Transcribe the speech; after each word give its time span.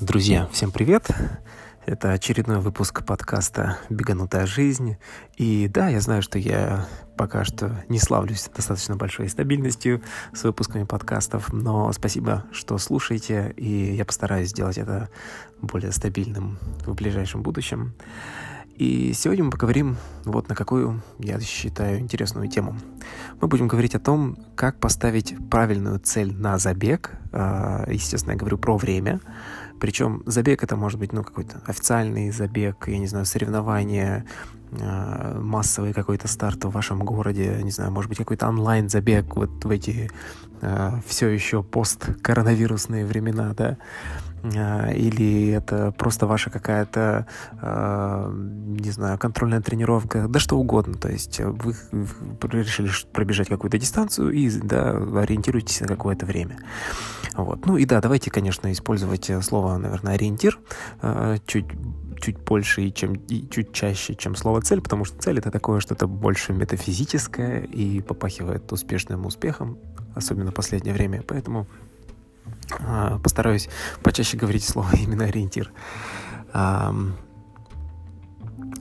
Друзья, 0.00 0.48
всем 0.50 0.70
привет! 0.70 1.08
Это 1.84 2.12
очередной 2.12 2.60
выпуск 2.60 3.04
подкаста 3.04 3.76
«Беганутая 3.90 4.46
жизнь». 4.46 4.96
И 5.36 5.68
да, 5.68 5.88
я 5.88 6.00
знаю, 6.00 6.22
что 6.22 6.38
я 6.38 6.86
пока 7.18 7.44
что 7.44 7.84
не 7.90 7.98
славлюсь 7.98 8.48
достаточно 8.56 8.96
большой 8.96 9.28
стабильностью 9.28 10.00
с 10.32 10.42
выпусками 10.42 10.84
подкастов, 10.84 11.52
но 11.52 11.92
спасибо, 11.92 12.46
что 12.50 12.78
слушаете, 12.78 13.52
и 13.58 13.94
я 13.94 14.06
постараюсь 14.06 14.48
сделать 14.48 14.78
это 14.78 15.10
более 15.60 15.92
стабильным 15.92 16.58
в 16.86 16.94
ближайшем 16.94 17.42
будущем. 17.42 17.92
И 18.80 19.12
сегодня 19.12 19.44
мы 19.44 19.50
поговорим 19.50 19.98
вот 20.24 20.48
на 20.48 20.54
какую, 20.54 21.02
я 21.18 21.38
считаю, 21.40 21.98
интересную 21.98 22.48
тему. 22.48 22.78
Мы 23.38 23.46
будем 23.46 23.68
говорить 23.68 23.94
о 23.94 24.00
том, 24.00 24.38
как 24.54 24.80
поставить 24.80 25.34
правильную 25.50 26.00
цель 26.00 26.32
на 26.32 26.56
забег. 26.56 27.10
А, 27.30 27.84
естественно, 27.90 28.32
я 28.32 28.38
говорю 28.38 28.56
про 28.56 28.78
время. 28.78 29.20
Причем 29.80 30.22
забег 30.26 30.62
это 30.62 30.76
может 30.76 31.00
быть 31.00 31.12
ну, 31.12 31.24
какой-то 31.24 31.62
официальный 31.66 32.30
забег, 32.30 32.86
я 32.86 32.98
не 32.98 33.06
знаю, 33.06 33.24
соревнование, 33.24 34.26
а, 34.80 35.40
массовый 35.40 35.92
какой-то 35.92 36.28
старт 36.28 36.64
в 36.64 36.70
вашем 36.70 37.00
городе, 37.00 37.58
не 37.62 37.70
знаю, 37.70 37.90
может 37.90 38.08
быть, 38.08 38.18
какой-то 38.18 38.48
онлайн-забег 38.48 39.34
вот 39.36 39.64
в 39.64 39.70
эти 39.70 40.10
э, 40.60 40.92
все 41.06 41.28
еще 41.28 41.62
посткоронавирусные 41.62 43.04
времена, 43.04 43.52
да, 43.56 43.64
а, 43.70 44.29
или 44.42 45.50
это 45.50 45.92
просто 45.92 46.26
ваша 46.26 46.50
какая-то, 46.50 47.26
э, 47.60 48.32
не 48.32 48.90
знаю, 48.90 49.18
контрольная 49.18 49.60
тренировка, 49.60 50.26
да 50.28 50.38
что 50.38 50.58
угодно. 50.58 50.94
То 50.94 51.08
есть 51.10 51.40
вы, 51.40 51.74
решили 52.52 52.90
пробежать 53.12 53.48
какую-то 53.48 53.78
дистанцию 53.78 54.30
и 54.30 54.50
да, 54.50 54.90
ориентируйтесь 54.90 55.80
на 55.80 55.88
какое-то 55.88 56.26
время. 56.26 56.58
Вот. 57.34 57.66
Ну 57.66 57.76
и 57.76 57.84
да, 57.84 58.00
давайте, 58.00 58.30
конечно, 58.30 58.70
использовать 58.72 59.30
слово, 59.42 59.76
наверное, 59.76 60.14
ориентир 60.14 60.58
э, 61.02 61.36
чуть 61.46 61.66
чуть 62.20 62.38
больше 62.38 62.82
и, 62.82 62.92
чем, 62.92 63.14
и 63.14 63.48
чуть 63.48 63.72
чаще, 63.72 64.14
чем 64.14 64.36
слово 64.36 64.60
цель, 64.60 64.80
потому 64.80 65.04
что 65.04 65.18
цель 65.18 65.38
это 65.38 65.50
такое 65.50 65.80
что-то 65.80 66.06
больше 66.06 66.52
метафизическое 66.52 67.60
и 67.62 68.00
попахивает 68.02 68.70
успешным 68.72 69.26
успехом, 69.26 69.78
особенно 70.14 70.50
в 70.50 70.54
последнее 70.54 70.94
время. 70.94 71.22
Поэтому 71.26 71.66
постараюсь 73.22 73.68
почаще 74.02 74.36
говорить 74.36 74.64
слово 74.64 74.90
именно 74.96 75.24
ориентир. 75.24 75.72
А, 76.52 76.94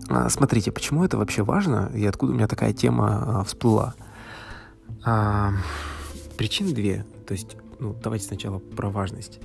а, 0.09 0.29
смотрите, 0.29 0.71
почему 0.71 1.03
это 1.03 1.17
вообще 1.17 1.43
важно 1.43 1.91
и 1.93 2.05
откуда 2.05 2.31
у 2.31 2.35
меня 2.35 2.47
такая 2.47 2.73
тема 2.73 3.39
а, 3.39 3.43
всплыла? 3.43 3.93
А, 5.05 5.53
причин 6.37 6.73
две. 6.73 7.05
То 7.27 7.33
есть, 7.33 7.57
ну, 7.79 7.95
давайте 8.01 8.25
сначала 8.25 8.59
про 8.59 8.89
важность. 8.89 9.39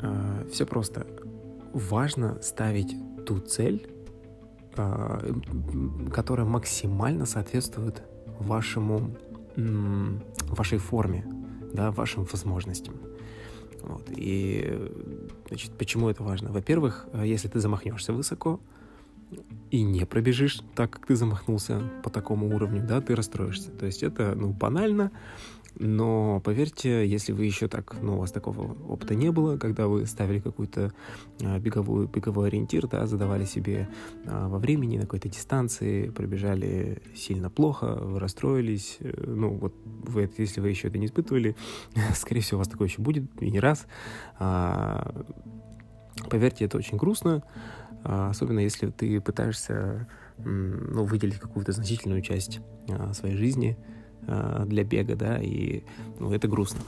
А, 0.00 0.46
все 0.50 0.64
просто. 0.64 1.06
Важно 1.72 2.40
ставить 2.42 2.96
ту 3.26 3.38
цель, 3.38 3.86
а, 4.76 5.20
которая 6.12 6.46
максимально 6.46 7.26
соответствует 7.26 8.02
вашему, 8.38 9.14
вашей 9.56 10.78
форме, 10.78 11.26
да, 11.72 11.90
вашим 11.90 12.24
возможностям. 12.24 12.94
Вот. 13.82 14.08
И 14.16 14.90
значит, 15.48 15.72
почему 15.72 16.08
это 16.08 16.22
важно? 16.22 16.52
Во-первых, 16.52 17.06
э, 17.12 17.24
если 17.26 17.48
ты 17.48 17.58
замахнешься 17.60 18.12
высоко 18.12 18.60
и 19.70 19.82
не 19.82 20.04
пробежишь 20.04 20.60
так, 20.74 20.90
как 20.90 21.06
ты 21.06 21.16
замахнулся 21.16 21.82
по 22.04 22.10
такому 22.10 22.54
уровню, 22.54 22.84
да, 22.86 23.00
ты 23.00 23.16
расстроишься. 23.16 23.70
То 23.70 23.86
есть 23.86 24.02
это, 24.02 24.34
ну, 24.36 24.50
банально, 24.50 25.10
но 25.78 26.40
поверьте, 26.40 27.06
если 27.06 27.32
вы 27.32 27.46
еще 27.46 27.66
так, 27.66 27.96
ну, 28.00 28.16
у 28.16 28.20
вас 28.20 28.30
такого 28.30 28.76
опыта 28.88 29.14
не 29.14 29.30
было, 29.32 29.56
когда 29.56 29.86
вы 29.86 30.06
ставили 30.06 30.38
какую-то 30.38 30.92
а, 31.42 31.58
беговую, 31.58 32.08
беговой 32.08 32.48
ориентир, 32.48 32.86
да, 32.86 33.06
задавали 33.06 33.44
себе 33.44 33.88
а, 34.26 34.48
во 34.48 34.58
времени 34.58 34.96
на 34.96 35.02
какой-то 35.02 35.28
дистанции, 35.28 36.10
пробежали 36.10 37.02
сильно 37.14 37.48
плохо, 37.48 37.96
вы 38.00 38.20
расстроились, 38.20 38.98
э, 39.00 39.24
ну, 39.26 39.54
вот 39.54 39.74
вы, 39.84 40.30
если 40.36 40.60
вы 40.60 40.68
еще 40.68 40.88
это 40.88 40.98
не 40.98 41.06
испытывали, 41.06 41.56
скорее 42.14 42.42
всего, 42.42 42.58
у 42.58 42.60
вас 42.60 42.68
такое 42.68 42.88
еще 42.88 43.00
будет 43.00 43.24
и 43.40 43.50
не 43.50 43.60
раз. 43.60 43.86
А, 44.38 45.24
поверьте, 46.28 46.66
это 46.66 46.76
очень 46.76 46.98
грустно, 46.98 47.42
особенно 48.04 48.60
если 48.60 48.90
ты 48.90 49.20
пытаешься, 49.20 50.08
ну, 50.38 51.04
выделить 51.04 51.38
какую-то 51.38 51.72
значительную 51.72 52.20
часть 52.20 52.60
своей 53.12 53.36
жизни– 53.36 53.78
э, 54.26 54.64
для 54.66 54.84
бега, 54.84 55.16
да, 55.16 55.38
и 55.38 55.82
ну, 56.18 56.32
это 56.32 56.48
грустно. 56.48 56.80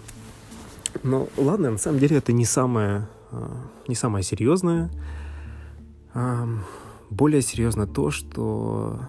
Но 1.02 1.28
ладно, 1.36 1.70
на 1.70 1.78
самом 1.78 1.98
деле 1.98 2.16
это 2.16 2.32
не 2.32 2.44
самое, 2.44 3.08
э, 3.32 3.48
не 3.88 3.94
самое 3.94 4.22
серьезное. 4.24 4.90
Более 7.10 7.42
серьезно 7.42 7.86
то, 7.86 8.10
что, 8.10 9.00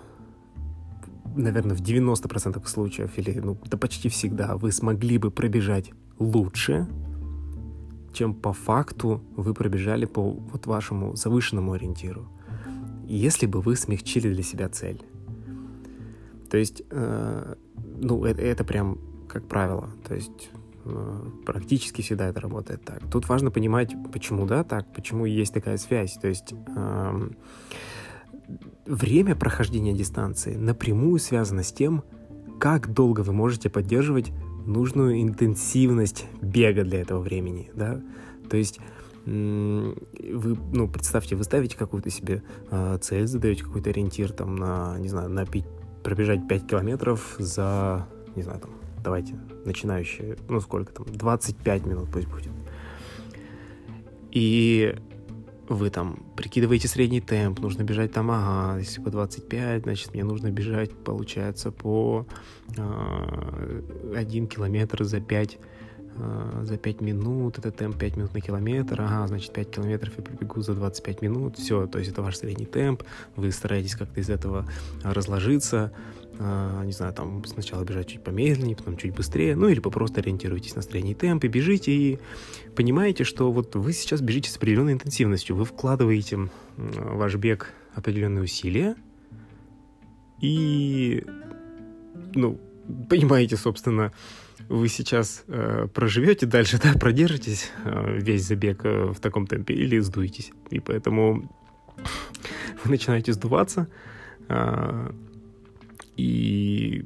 наверное, 1.36 1.76
в 1.76 1.82
90% 1.82 2.66
случаев, 2.68 3.12
или 3.18 3.40
ну, 3.40 3.58
да 3.66 3.78
почти 3.78 4.10
всегда, 4.10 4.58
вы 4.58 4.72
смогли 4.72 5.18
бы 5.18 5.32
пробежать 5.32 5.92
лучше, 6.20 6.88
чем 8.14 8.34
по 8.34 8.54
факту 8.54 9.24
вы 9.36 9.54
пробежали 9.54 10.06
по 10.06 10.22
вот 10.32 10.66
вашему 10.68 11.16
завышенному 11.16 11.74
ориентиру, 11.74 12.28
если 13.08 13.46
бы 13.46 13.62
вы 13.62 13.76
смягчили 13.76 14.34
для 14.34 14.44
себя 14.44 14.70
цель. 14.70 15.02
То 16.56 16.60
есть 16.60 16.84
э, 16.90 17.56
ну, 18.00 18.24
это, 18.24 18.42
это 18.42 18.64
прям 18.64 18.98
как 19.28 19.46
правило. 19.46 19.90
То 20.08 20.16
есть 20.16 20.52
э, 20.86 21.22
практически 21.46 22.02
всегда 22.02 22.30
это 22.30 22.40
работает 22.40 22.82
так. 22.86 23.02
Тут 23.12 23.28
важно 23.28 23.52
понимать, 23.52 23.94
почему 24.14 24.46
да 24.46 24.64
так, 24.64 24.88
почему 24.94 25.26
есть 25.26 25.54
такая 25.54 25.76
связь. 25.76 26.14
То 26.14 26.30
есть 26.30 26.54
э, 26.54 27.30
время 28.86 29.36
прохождения 29.36 29.92
дистанции 29.92 30.56
напрямую 30.56 31.20
связано 31.20 31.62
с 31.62 31.74
тем, 31.74 32.06
как 32.58 32.94
долго 32.94 33.20
вы 33.20 33.34
можете 33.34 33.70
поддерживать 33.70 34.32
нужную 34.66 35.22
интенсивность 35.24 36.26
бега 36.42 36.86
для 36.86 37.02
этого 37.02 37.20
времени, 37.20 37.70
да. 37.76 38.02
То 38.50 38.56
есть 38.56 38.80
вы, 39.26 39.96
ну, 40.72 40.88
представьте, 40.88 41.36
вы 41.36 41.44
ставите 41.44 41.76
какую-то 41.76 42.12
себе 42.12 42.44
э, 42.70 42.98
цель, 43.02 43.26
задаете 43.26 43.64
какой-то 43.64 43.90
ориентир 43.90 44.32
там 44.32 44.56
на, 44.56 44.98
не 45.00 45.10
знаю, 45.10 45.30
на 45.30 45.46
пробежать 46.06 46.48
5 46.48 46.68
километров 46.68 47.36
за, 47.40 48.08
не 48.36 48.44
знаю, 48.44 48.60
там, 48.60 48.70
давайте, 49.04 49.34
начинающие, 49.66 50.38
ну 50.48 50.62
сколько 50.62 50.94
там, 50.94 51.06
25 51.08 51.86
минут 51.88 52.12
пусть 52.12 52.28
будет. 52.28 52.52
И 54.30 54.96
вы 55.68 55.90
там 55.90 56.24
прикидываете 56.38 56.88
средний 56.88 57.22
темп, 57.22 57.60
нужно 57.60 57.82
бежать 57.82 58.14
там, 58.14 58.30
ага, 58.30 58.78
если 58.78 59.02
по 59.02 59.10
25, 59.10 59.82
значит, 59.82 60.14
мне 60.14 60.24
нужно 60.24 60.52
бежать, 60.52 60.92
получается, 60.92 61.72
по 61.72 62.28
э, 62.78 63.82
1 64.16 64.48
километр 64.48 65.06
за 65.06 65.22
5 65.22 65.54
э, 65.54 65.58
за 66.64 66.78
5 66.78 67.02
минут, 67.02 67.58
это 67.58 67.72
темп 67.72 67.98
5 67.98 68.18
минут 68.18 68.34
на 68.34 68.42
километр, 68.42 69.02
ага, 69.02 69.28
значит 69.28 69.52
5 69.52 69.72
километров 69.72 70.14
я 70.18 70.24
пробегу 70.24 70.62
за 70.62 70.74
25 70.74 71.22
минут, 71.22 71.58
все, 71.58 71.88
то 71.88 72.00
есть 72.00 72.12
это 72.12 72.22
ваш 72.22 72.38
средний 72.38 72.66
темп, 72.66 73.04
вы 73.36 73.52
стараетесь 73.52 73.96
как-то 73.96 74.20
из 74.22 74.30
этого 74.30 74.66
разложиться, 75.04 75.92
э, 76.40 76.82
не 76.86 76.94
знаю, 76.94 77.14
там 77.14 77.44
сначала 77.46 77.84
бежать 77.84 78.08
чуть 78.08 78.24
помедленнее, 78.24 78.78
потом 78.78 78.96
чуть 78.98 79.14
быстрее, 79.14 79.56
ну 79.56 79.68
или 79.68 79.80
просто 79.80 80.22
ориентируйтесь 80.22 80.76
на 80.76 80.82
средний 80.82 81.16
темп 81.16 81.44
и 81.44 81.48
бежите, 81.50 81.92
и 81.92 82.20
понимаете, 82.76 83.26
что 83.26 83.52
вот 83.52 83.76
вы 83.76 83.92
сейчас 83.92 84.22
бежите 84.22 84.50
с 84.50 84.56
определенной 84.56 84.94
интенсивностью, 84.94 85.56
вы 85.56 85.66
вкладываете 85.66 86.38
в 86.38 86.50
ваш 86.78 87.36
бег 87.36 87.74
определенные 87.94 88.44
усилия, 88.44 88.96
и, 90.40 91.26
ну, 92.34 92.60
понимаете, 93.10 93.58
собственно, 93.58 94.14
вы 94.70 94.88
сейчас 94.88 95.44
э, 95.48 95.88
проживете 95.94 96.46
дальше, 96.46 96.80
да, 96.84 96.94
продержитесь 96.94 97.72
э, 97.84 98.18
весь 98.20 98.46
забег 98.46 98.86
э, 98.86 99.12
в 99.12 99.20
таком 99.20 99.48
темпе 99.48 99.74
или 99.74 100.00
сдуетесь. 100.00 100.52
И 100.70 100.80
поэтому 100.80 101.52
вы 102.84 102.92
начинаете 102.92 103.34
сдуваться, 103.34 103.88
э, 104.50 105.12
и 106.18 107.06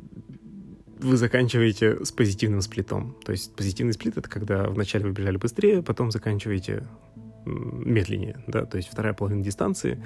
вы 1.00 1.18
заканчиваете 1.18 2.04
с 2.04 2.12
позитивным 2.12 2.62
сплитом. 2.62 3.16
То 3.24 3.32
есть 3.32 3.56
позитивный 3.56 3.94
сплит— 3.94 4.18
это 4.18 4.30
когда 4.30 4.68
вначале 4.68 5.06
вы 5.06 5.12
бежали 5.12 5.38
быстрее, 5.38 5.82
потом 5.82 6.12
заканчиваете 6.12 6.88
медленнее, 7.46 8.44
да, 8.48 8.66
то 8.66 8.78
есть 8.78 8.90
вторая 8.90 9.14
половина 9.14 9.44
дистанции 9.44 10.04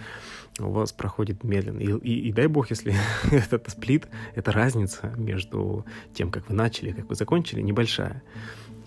у 0.59 0.69
вас 0.69 0.91
проходит 0.91 1.43
медленно. 1.43 1.79
И, 1.79 1.87
и, 1.87 2.29
и 2.29 2.31
дай 2.31 2.47
бог, 2.47 2.69
если 2.69 2.95
этот 3.31 3.69
сплит, 3.69 4.07
эта 4.35 4.51
разница 4.51 5.13
между 5.17 5.85
тем, 6.13 6.31
как 6.31 6.49
вы 6.49 6.55
начали, 6.55 6.91
как 6.91 7.09
вы 7.09 7.15
закончили, 7.15 7.61
небольшая. 7.61 8.23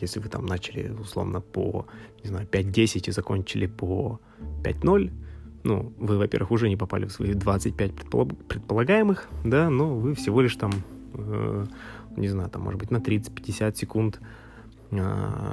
Если 0.01 0.21
вы 0.21 0.29
там 0.29 0.45
начали, 0.45 0.91
условно, 0.91 1.41
по, 1.41 1.87
не 2.23 2.29
знаю, 2.29 2.47
5-10 2.47 3.09
и 3.09 3.13
закончили 3.13 3.67
по 3.67 4.21
5-0, 4.63 5.11
ну, 5.65 5.93
вы, 5.99 6.19
во-первых, 6.19 6.51
уже 6.53 6.69
не 6.69 6.77
попали 6.77 7.07
в 7.07 7.13
свои 7.13 7.35
25 7.35 7.93
предполагаемых, 8.49 9.29
да, 9.45 9.69
но 9.69 9.97
вы 9.97 10.15
всего 10.15 10.41
лишь 10.41 10.55
там, 10.57 10.73
э, 11.15 11.67
не 12.17 12.29
знаю, 12.29 12.51
там, 12.51 12.63
может 12.63 12.79
быть, 12.79 12.91
на 12.91 12.99
30-50 12.99 13.75
секунд 13.75 14.21
э, 14.93 15.51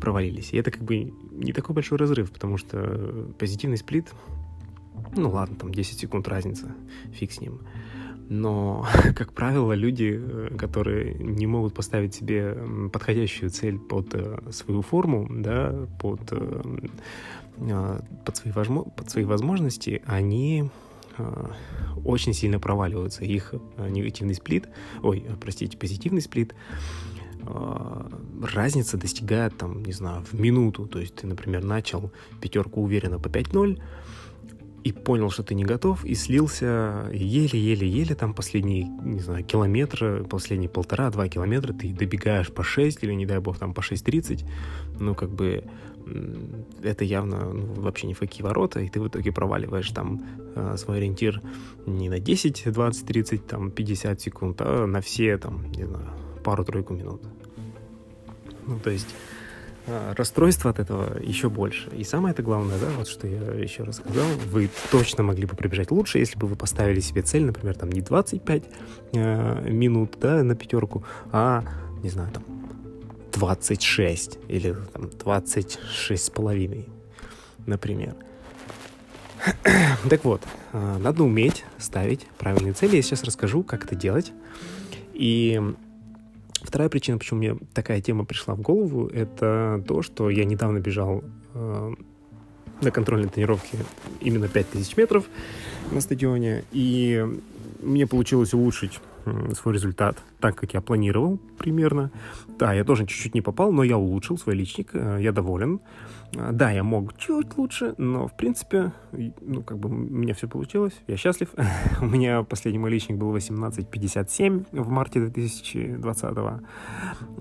провалились. 0.00 0.52
И 0.52 0.56
это 0.56 0.70
как 0.70 0.82
бы 0.82 1.12
не 1.32 1.52
такой 1.52 1.74
большой 1.74 1.98
разрыв, 1.98 2.30
потому 2.30 2.56
что 2.56 3.28
позитивный 3.38 3.76
сплит, 3.76 4.12
ну 5.16 5.30
ладно, 5.30 5.56
там 5.56 5.72
10 5.72 5.98
секунд 5.98 6.28
разница, 6.28 6.74
фиг 7.12 7.32
с 7.32 7.40
ним. 7.40 7.60
Но, 8.28 8.86
как 9.16 9.32
правило, 9.32 9.72
люди, 9.72 10.20
э, 10.20 10.54
которые 10.56 11.14
не 11.14 11.46
могут 11.46 11.74
поставить 11.74 12.14
себе 12.14 12.56
подходящую 12.92 13.50
цель 13.50 13.78
под 13.78 14.14
э, 14.14 14.38
свою 14.50 14.82
форму, 14.82 15.26
да, 15.30 15.86
под, 15.98 16.20
э, 16.32 16.62
а, 17.70 18.04
под, 18.24 18.36
свои, 18.36 18.52
под 18.52 19.10
свои 19.10 19.24
возможности, 19.24 20.02
они 20.06 20.70
очень 22.04 22.32
сильно 22.32 22.60
проваливаются. 22.60 23.24
Их 23.24 23.52
негативный 23.76 24.34
сплит, 24.34 24.68
ой, 25.02 25.26
простите, 25.40 25.76
позитивный 25.76 26.20
сплит, 26.20 26.54
разница 28.42 28.96
достигает, 28.96 29.56
там, 29.56 29.82
не 29.82 29.92
знаю, 29.92 30.24
в 30.30 30.38
минуту. 30.38 30.86
То 30.86 30.98
есть 30.98 31.16
ты, 31.16 31.26
например, 31.26 31.64
начал 31.64 32.10
пятерку 32.40 32.82
уверенно 32.82 33.18
по 33.18 33.28
5-0, 33.28 33.80
и 34.84 34.92
понял, 34.92 35.30
что 35.30 35.42
ты 35.42 35.54
не 35.54 35.64
готов, 35.64 36.04
и 36.04 36.14
слился 36.14 37.10
еле-еле-еле, 37.12 38.14
там 38.14 38.32
последние, 38.32 38.84
не 38.84 39.20
знаю, 39.20 39.44
километры, 39.44 40.24
последние 40.24 40.70
полтора-два 40.70 41.28
километра 41.28 41.72
ты 41.72 41.92
добегаешь 41.92 42.50
по 42.50 42.62
6 42.62 43.02
или, 43.02 43.12
не 43.12 43.26
дай 43.26 43.38
бог, 43.40 43.58
там 43.58 43.74
по 43.74 43.80
6.30, 43.80 44.48
ну, 44.98 45.14
как 45.14 45.30
бы 45.30 45.64
это 46.82 47.04
явно 47.04 47.52
ну, 47.52 47.82
вообще 47.82 48.06
ни 48.06 48.14
в 48.14 48.18
какие 48.18 48.42
ворота, 48.42 48.80
и 48.80 48.88
ты 48.88 49.00
в 49.00 49.08
итоге 49.08 49.32
проваливаешь 49.32 49.90
там 49.90 50.22
э, 50.54 50.76
свой 50.78 50.98
ориентир 50.98 51.42
не 51.86 52.08
на 52.08 52.18
10, 52.18 52.72
20, 52.72 53.06
30, 53.06 53.46
там 53.46 53.70
50 53.70 54.20
секунд, 54.20 54.60
а 54.60 54.86
на 54.86 55.00
все, 55.00 55.36
там, 55.38 55.70
не 55.72 55.84
знаю, 55.84 56.08
пару-тройку 56.44 56.94
минут. 56.94 57.22
Ну, 58.68 58.78
то 58.78 58.90
есть 58.90 59.08
а, 59.86 60.14
расстройство 60.14 60.70
от 60.70 60.78
этого 60.78 61.18
еще 61.22 61.48
больше. 61.48 61.88
И 61.96 62.04
самое 62.04 62.32
это 62.32 62.42
главное, 62.42 62.78
да, 62.78 62.88
вот 62.98 63.08
что 63.08 63.26
я 63.26 63.54
еще 63.54 63.84
раз 63.84 63.96
сказал, 63.96 64.26
вы 64.46 64.68
точно 64.90 65.22
могли 65.22 65.46
бы 65.46 65.56
пробежать 65.56 65.90
лучше, 65.90 66.18
если 66.18 66.38
бы 66.38 66.46
вы 66.46 66.56
поставили 66.56 67.00
себе 67.00 67.22
цель, 67.22 67.44
например, 67.44 67.74
там 67.74 67.90
не 67.90 68.02
25 68.02 68.64
э, 69.14 69.70
минут, 69.70 70.16
да, 70.20 70.42
на 70.42 70.54
пятерку, 70.54 71.04
а, 71.32 71.64
не 72.02 72.10
знаю, 72.10 72.30
там 72.32 72.44
26 73.32 74.38
или 74.48 74.76
там 74.92 75.08
26 75.08 76.22
с 76.22 76.30
половиной, 76.30 76.86
например. 77.64 78.14
так 80.10 80.24
вот, 80.24 80.42
э, 80.74 80.96
надо 80.98 81.22
уметь 81.24 81.64
ставить 81.78 82.26
правильные 82.36 82.74
цели. 82.74 82.96
Я 82.96 83.02
сейчас 83.02 83.24
расскажу, 83.24 83.62
как 83.62 83.84
это 83.84 83.94
делать. 83.94 84.32
И 85.14 85.62
Вторая 86.62 86.88
причина, 86.88 87.18
почему 87.18 87.38
мне 87.38 87.56
такая 87.72 88.00
тема 88.00 88.24
пришла 88.24 88.54
в 88.54 88.60
голову, 88.60 89.06
это 89.06 89.82
то, 89.86 90.02
что 90.02 90.30
я 90.30 90.44
недавно 90.44 90.78
бежал 90.78 91.22
э, 91.54 91.94
на 92.80 92.90
контрольной 92.90 93.28
тренировке 93.28 93.78
именно 94.20 94.48
5000 94.48 94.96
метров 94.96 95.24
на 95.92 96.00
стадионе, 96.00 96.64
и 96.72 97.24
мне 97.80 98.06
получилось 98.06 98.54
улучшить 98.54 99.00
свой 99.54 99.74
результат 99.74 100.18
так, 100.40 100.56
как 100.56 100.74
я 100.74 100.80
планировал 100.80 101.38
примерно. 101.58 102.10
Да, 102.58 102.72
я 102.72 102.84
тоже 102.84 103.06
чуть-чуть 103.06 103.34
не 103.34 103.40
попал, 103.40 103.72
но 103.72 103.82
я 103.82 103.98
улучшил 103.98 104.38
свой 104.38 104.54
личник, 104.54 104.90
э, 104.92 105.18
я 105.20 105.32
доволен. 105.32 105.80
Да, 106.32 106.70
я 106.70 106.84
мог 106.84 107.16
чуть 107.16 107.56
лучше, 107.56 107.94
но, 107.96 108.26
в 108.28 108.36
принципе, 108.36 108.92
ну, 109.40 109.62
как 109.62 109.78
бы, 109.78 109.88
у 109.88 109.92
меня 109.92 110.34
все 110.34 110.46
получилось, 110.46 110.92
я 111.06 111.16
счастлив. 111.16 111.48
у 112.02 112.06
меня 112.06 112.42
последний 112.42 112.78
мой 112.78 112.90
личник 112.90 113.16
был 113.16 113.34
18.57 113.34 114.66
в 114.72 114.88
марте 114.88 115.20
2020 115.20 116.24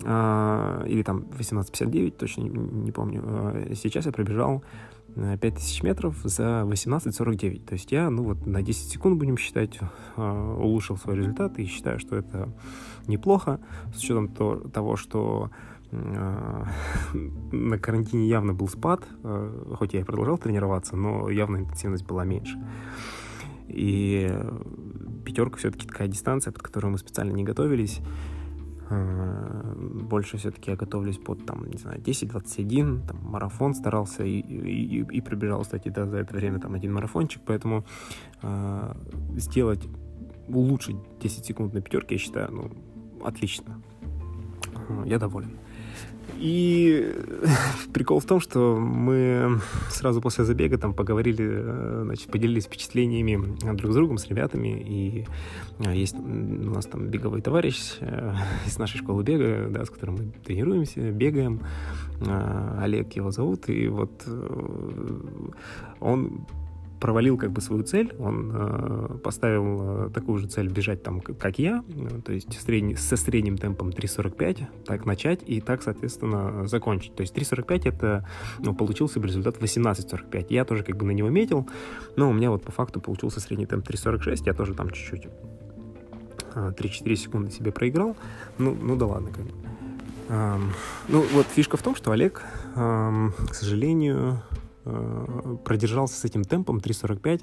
а, 0.06 0.84
или 0.88 1.04
там 1.04 1.25
18.59, 1.38 2.12
точно 2.12 2.42
не, 2.44 2.92
помню. 2.92 3.22
А, 3.25 3.74
сейчас 3.75 4.06
я 4.06 4.12
пробежал 4.12 4.63
5000 5.16 5.84
метров 5.84 6.16
за 6.24 6.62
18.49. 6.66 7.66
То 7.66 7.74
есть 7.74 7.92
я, 7.92 8.10
ну 8.10 8.24
вот, 8.24 8.45
на 8.45 8.62
10 8.62 8.89
секунд, 8.89 9.18
будем 9.18 9.38
считать, 9.38 9.80
улучшил 10.16 10.98
свой 10.98 11.18
результат 11.18 11.60
и 11.60 11.66
считаю, 11.66 12.00
что 12.00 12.16
это 12.16 12.54
неплохо, 13.07 13.60
с 13.94 13.98
учетом 13.98 14.30
того, 14.30 14.95
что 14.95 15.50
на 17.51 17.80
карантине 17.80 18.28
явно 18.28 18.54
был 18.54 18.68
спад, 18.68 19.07
э, 19.24 19.74
хоть 19.78 19.94
я 19.94 20.01
и 20.01 20.04
продолжал 20.04 20.38
тренироваться, 20.38 20.95
но 20.95 21.30
явно 21.30 21.57
интенсивность 21.57 22.06
была 22.06 22.25
меньше. 22.25 22.57
И 23.68 24.34
пятерка 25.25 25.57
все-таки 25.57 25.88
такая 25.88 26.07
дистанция, 26.07 26.51
под 26.51 26.63
которую 26.63 26.92
мы 26.92 26.98
специально 26.98 27.31
не 27.31 27.44
готовились. 27.44 28.01
Э, 28.89 29.74
больше 29.78 30.38
все-таки 30.38 30.72
я 30.72 30.78
готовлюсь 30.78 31.18
под, 31.18 31.45
там, 31.45 31.69
не 31.69 31.78
знаю, 31.78 32.00
10-21, 32.00 33.07
там, 33.07 33.18
марафон 33.24 33.74
старался 33.74 34.24
и, 34.24 34.39
и, 34.39 35.04
и 35.04 35.22
пробежал, 35.22 35.62
кстати, 35.63 35.89
да, 35.89 36.06
за 36.06 36.18
это 36.18 36.34
время 36.34 36.60
там 36.60 36.74
один 36.74 36.94
марафончик, 36.94 37.42
поэтому 37.45 37.84
э, 38.42 38.94
сделать, 39.36 39.88
улучшить 40.48 40.98
10 41.22 41.45
секунд 41.45 41.74
на 41.74 41.81
пятерке, 41.81 42.16
я 42.16 42.19
считаю, 42.19 42.51
ну, 42.51 42.72
отлично. 43.24 43.81
Э, 44.89 45.04
я 45.06 45.19
доволен. 45.19 45.57
И 46.35 47.13
прикол 47.94 48.19
в 48.19 48.25
том, 48.25 48.39
что 48.39 48.77
мы 48.77 49.59
сразу 49.89 50.21
после 50.21 50.44
забега 50.44 50.77
там 50.77 50.94
поговорили, 50.94 51.45
э, 51.47 52.01
значит, 52.06 52.31
поделились 52.31 52.65
впечатлениями 52.65 53.57
друг 53.75 53.91
с 53.91 53.95
другом, 53.95 54.18
с 54.18 54.27
ребятами. 54.27 54.79
И 54.79 55.25
э, 55.79 55.95
есть 55.95 56.15
у 56.15 56.69
нас 56.69 56.85
там 56.85 57.07
беговой 57.07 57.41
товарищ 57.41 57.97
э, 58.00 58.33
из 58.65 58.77
нашей 58.77 58.97
школы 58.97 59.24
бега, 59.24 59.68
да, 59.69 59.85
с 59.85 59.89
которым 59.89 60.15
мы 60.15 60.31
тренируемся, 60.45 61.12
бегаем. 61.12 61.62
Олег 62.79 63.13
его 63.13 63.31
зовут. 63.31 63.69
И 63.69 63.88
вот 63.88 64.25
он 66.00 66.47
провалил 66.99 67.38
как 67.38 67.51
бы 67.51 67.61
свою 67.61 67.83
цель, 67.83 68.13
он 68.19 68.51
э, 68.53 69.17
поставил 69.23 70.07
э, 70.07 70.09
такую 70.13 70.39
же 70.39 70.47
цель 70.47 70.69
бежать 70.69 71.03
там, 71.03 71.21
как 71.21 71.59
я, 71.59 71.83
э, 71.88 72.21
то 72.23 72.33
есть 72.33 72.59
средний, 72.59 72.95
со 72.95 73.17
средним 73.17 73.57
темпом 73.57 73.89
3.45, 73.89 74.83
так 74.85 75.05
начать 75.05 75.41
и 75.45 75.61
так, 75.61 75.83
соответственно, 75.83 76.67
закончить. 76.67 77.15
То 77.15 77.21
есть 77.21 77.35
3.45 77.35 77.89
это, 77.89 78.27
ну, 78.59 78.73
получился 78.73 79.19
бы 79.19 79.27
результат 79.27 79.57
18.45. 79.57 80.47
Я 80.49 80.65
тоже 80.65 80.83
как 80.83 80.97
бы 80.97 81.05
на 81.05 81.11
него 81.11 81.29
метил, 81.29 81.67
но 82.15 82.29
у 82.29 82.33
меня 82.33 82.49
вот 82.49 82.63
по 82.63 82.71
факту 82.71 83.00
получился 83.00 83.39
средний 83.39 83.65
темп 83.65 83.88
3.46, 83.88 84.43
я 84.45 84.53
тоже 84.53 84.73
там 84.73 84.89
чуть-чуть 84.89 85.27
3-4 86.55 87.11
э, 87.11 87.15
секунды 87.15 87.51
себе 87.51 87.71
проиграл. 87.71 88.15
Ну, 88.57 88.75
ну 88.75 88.95
да 88.95 89.05
ладно, 89.05 89.29
как 89.31 89.45
бы. 89.45 89.51
Um, 90.29 90.73
ну, 91.07 91.24
вот 91.31 91.48
фишка 91.48 91.77
в 91.77 91.81
том, 91.81 91.95
что 91.95 92.12
Олег, 92.12 92.43
um, 92.75 93.31
к 93.50 93.55
сожалению, 93.55 94.41
продержался 95.63 96.15
с 96.20 96.25
этим 96.25 96.44
темпом 96.44 96.77
3.45 96.77 97.41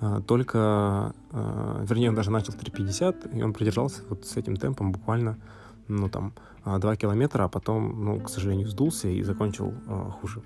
э, 0.00 0.20
только, 0.26 1.14
э, 1.32 1.84
вернее, 1.88 2.10
он 2.10 2.14
даже 2.14 2.30
начал 2.30 2.52
3.50, 2.52 3.36
и 3.38 3.42
он 3.42 3.52
продержался 3.52 4.02
вот 4.08 4.26
с 4.26 4.36
этим 4.36 4.56
темпом 4.56 4.92
буквально, 4.92 5.38
ну, 5.88 6.08
там, 6.08 6.32
2 6.64 6.96
километра, 6.96 7.44
а 7.44 7.48
потом, 7.48 8.04
ну, 8.04 8.20
к 8.20 8.28
сожалению, 8.28 8.68
сдулся 8.68 9.08
и 9.08 9.22
закончил 9.22 9.74
хуже. 10.20 10.42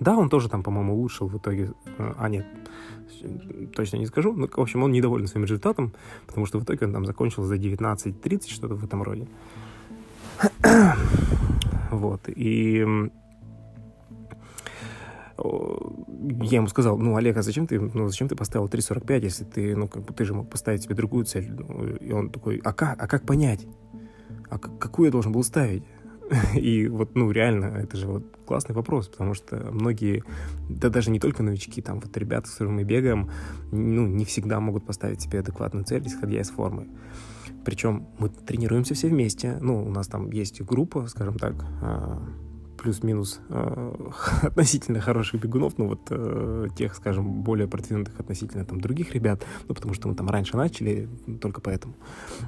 Да, 0.00 0.16
он 0.16 0.28
тоже 0.28 0.48
там, 0.48 0.62
по-моему, 0.62 0.94
улучшил 0.94 1.28
в 1.28 1.36
итоге, 1.38 1.72
а 1.96 2.28
нет, 2.28 2.44
точно 3.74 3.98
не 3.98 4.06
скажу, 4.06 4.32
но, 4.32 4.46
в 4.46 4.58
общем, 4.58 4.82
он 4.82 4.92
недоволен 4.92 5.26
своим 5.26 5.44
результатом, 5.44 5.92
потому 6.26 6.46
что 6.46 6.58
в 6.58 6.64
итоге 6.64 6.86
он 6.86 6.92
там 6.92 7.06
закончил 7.06 7.44
за 7.44 7.56
19.30, 7.56 8.50
что-то 8.50 8.74
в 8.74 8.84
этом 8.84 9.02
роде. 9.02 9.28
вот, 11.90 12.20
и 12.26 12.84
я 15.38 16.56
ему 16.56 16.68
сказал, 16.68 16.98
ну, 16.98 17.16
Олег, 17.16 17.36
а 17.36 17.42
зачем 17.42 17.66
ты, 17.66 17.78
ну, 17.78 18.08
зачем 18.08 18.28
ты 18.28 18.36
поставил 18.36 18.66
3.45, 18.66 19.22
если 19.22 19.44
ты, 19.44 19.76
ну, 19.76 19.88
как 19.88 20.04
бы 20.04 20.14
ты 20.14 20.24
же 20.24 20.34
мог 20.34 20.48
поставить 20.48 20.82
себе 20.82 20.94
другую 20.94 21.24
цель? 21.24 21.50
Ну, 21.50 21.86
и 21.96 22.12
он 22.12 22.30
такой, 22.30 22.60
а 22.64 22.72
как, 22.72 23.02
а 23.02 23.06
как 23.06 23.24
понять? 23.26 23.66
А 24.48 24.58
какую 24.58 25.06
я 25.06 25.12
должен 25.12 25.32
был 25.32 25.42
ставить? 25.42 25.84
И 26.56 26.88
вот, 26.88 27.14
ну, 27.14 27.30
реально, 27.30 27.66
это 27.66 27.96
же 27.96 28.06
вот 28.06 28.36
классный 28.46 28.74
вопрос, 28.74 29.08
потому 29.08 29.34
что 29.34 29.56
многие, 29.72 30.24
да 30.68 30.88
даже 30.88 31.10
не 31.10 31.20
только 31.20 31.42
новички, 31.42 31.82
там 31.82 32.00
вот 32.00 32.16
ребята, 32.16 32.48
с 32.48 32.52
которыми 32.52 32.76
мы 32.76 32.84
бегаем, 32.84 33.30
ну, 33.72 34.06
не 34.06 34.24
всегда 34.24 34.60
могут 34.60 34.86
поставить 34.86 35.20
себе 35.20 35.40
адекватную 35.40 35.84
цель, 35.84 36.06
исходя 36.06 36.40
из 36.40 36.50
формы. 36.50 36.88
Причем 37.64 38.06
мы 38.18 38.28
тренируемся 38.28 38.94
все 38.94 39.08
вместе, 39.08 39.58
ну, 39.60 39.84
у 39.84 39.90
нас 39.90 40.06
там 40.06 40.30
есть 40.30 40.60
группа, 40.62 41.06
скажем 41.08 41.38
так, 41.38 41.54
а, 41.82 42.22
плюс-минус 42.86 43.40
э, 43.48 43.94
относительно 44.42 45.00
хороших 45.00 45.40
бегунов, 45.40 45.76
ну 45.76 45.88
вот 45.88 46.02
э, 46.10 46.68
тех, 46.76 46.94
скажем, 46.94 47.42
более 47.42 47.66
продвинутых 47.66 48.20
относительно 48.20 48.64
там 48.64 48.80
других 48.80 49.12
ребят, 49.12 49.44
ну 49.66 49.74
потому 49.74 49.92
что 49.92 50.06
мы 50.06 50.14
там 50.14 50.30
раньше 50.30 50.56
начали, 50.56 51.08
только 51.40 51.60
поэтому. 51.60 51.94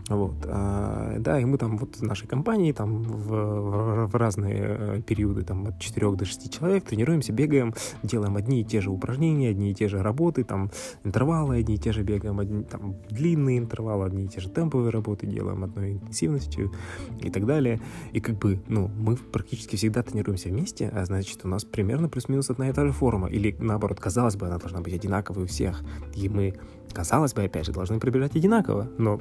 Вот. 0.09 0.37
А, 0.45 1.17
да, 1.19 1.41
и 1.41 1.45
мы 1.45 1.59
там 1.59 1.77
вот 1.77 1.97
в 1.97 2.03
нашей 2.03 2.29
компании 2.29 2.71
там 2.71 3.03
в, 3.03 3.29
в, 3.29 4.07
в 4.07 4.15
разные 4.15 4.61
э, 4.61 5.03
периоды 5.05 5.43
там 5.43 5.67
от 5.67 5.81
4 5.81 6.13
до 6.13 6.25
6 6.25 6.53
человек 6.53 6.85
тренируемся, 6.85 7.33
бегаем, 7.33 7.75
делаем 8.05 8.37
одни 8.37 8.61
и 8.61 8.65
те 8.65 8.81
же 8.81 8.91
упражнения, 8.91 9.49
одни 9.49 9.73
и 9.73 9.75
те 9.75 9.89
же 9.89 10.05
работы, 10.05 10.45
там 10.45 10.71
интервалы 11.03 11.57
одни 11.57 11.75
и 11.75 11.79
те 11.79 11.93
же 11.93 12.05
бегаем, 12.05 12.39
одни, 12.39 12.63
там 12.63 12.95
длинные 13.11 13.59
интервалы, 13.59 14.07
одни 14.07 14.27
и 14.27 14.29
те 14.29 14.41
же 14.41 14.51
темповые 14.51 14.91
работы 14.91 15.27
делаем 15.27 15.65
одной 15.65 15.95
интенсивностью 15.95 16.73
и 17.21 17.29
так 17.29 17.45
далее. 17.45 17.81
И 18.13 18.21
как 18.21 18.39
бы, 18.39 18.63
ну, 18.69 18.87
мы 18.87 19.17
практически 19.17 19.75
всегда 19.75 20.05
тренируемся 20.05 20.28
вместе, 20.33 20.91
а 20.95 21.05
значит, 21.05 21.45
у 21.45 21.49
нас 21.49 21.65
примерно 21.65 22.09
плюс-минус 22.09 22.51
одна 22.51 22.69
и 22.69 22.73
та 22.73 22.85
же 22.85 22.93
форма. 22.93 23.29
Или 23.29 23.57
наоборот, 23.59 24.01
казалось 24.01 24.37
бы, 24.37 24.47
она 24.47 24.59
должна 24.59 24.81
быть 24.81 24.95
одинаковой 24.95 25.45
у 25.45 25.47
всех. 25.47 25.83
И 26.15 26.29
мы, 26.29 26.55
казалось 26.93 27.35
бы, 27.35 27.45
опять 27.45 27.67
же, 27.67 27.73
должны 27.73 27.99
пробежать 28.01 28.37
одинаково. 28.37 28.89
Но 28.99 29.21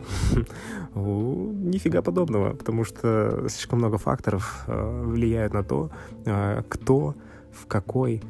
нифига 0.95 2.01
подобного, 2.01 2.53
потому 2.53 2.83
что 2.83 3.47
слишком 3.49 3.79
много 3.79 3.97
факторов 3.97 4.63
э, 4.67 5.03
влияют 5.05 5.53
на 5.53 5.63
то, 5.63 5.89
э, 6.25 6.63
кто 6.69 7.15
в 7.51 7.65
какой 7.67 8.21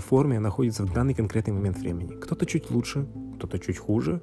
форме 0.00 0.38
находится 0.38 0.84
в 0.84 0.92
данный 0.92 1.14
конкретный 1.14 1.52
момент 1.52 1.78
времени. 1.78 2.14
Кто-то 2.14 2.46
чуть 2.46 2.70
лучше, 2.70 3.06
кто-то 3.36 3.58
чуть 3.58 3.78
хуже, 3.78 4.20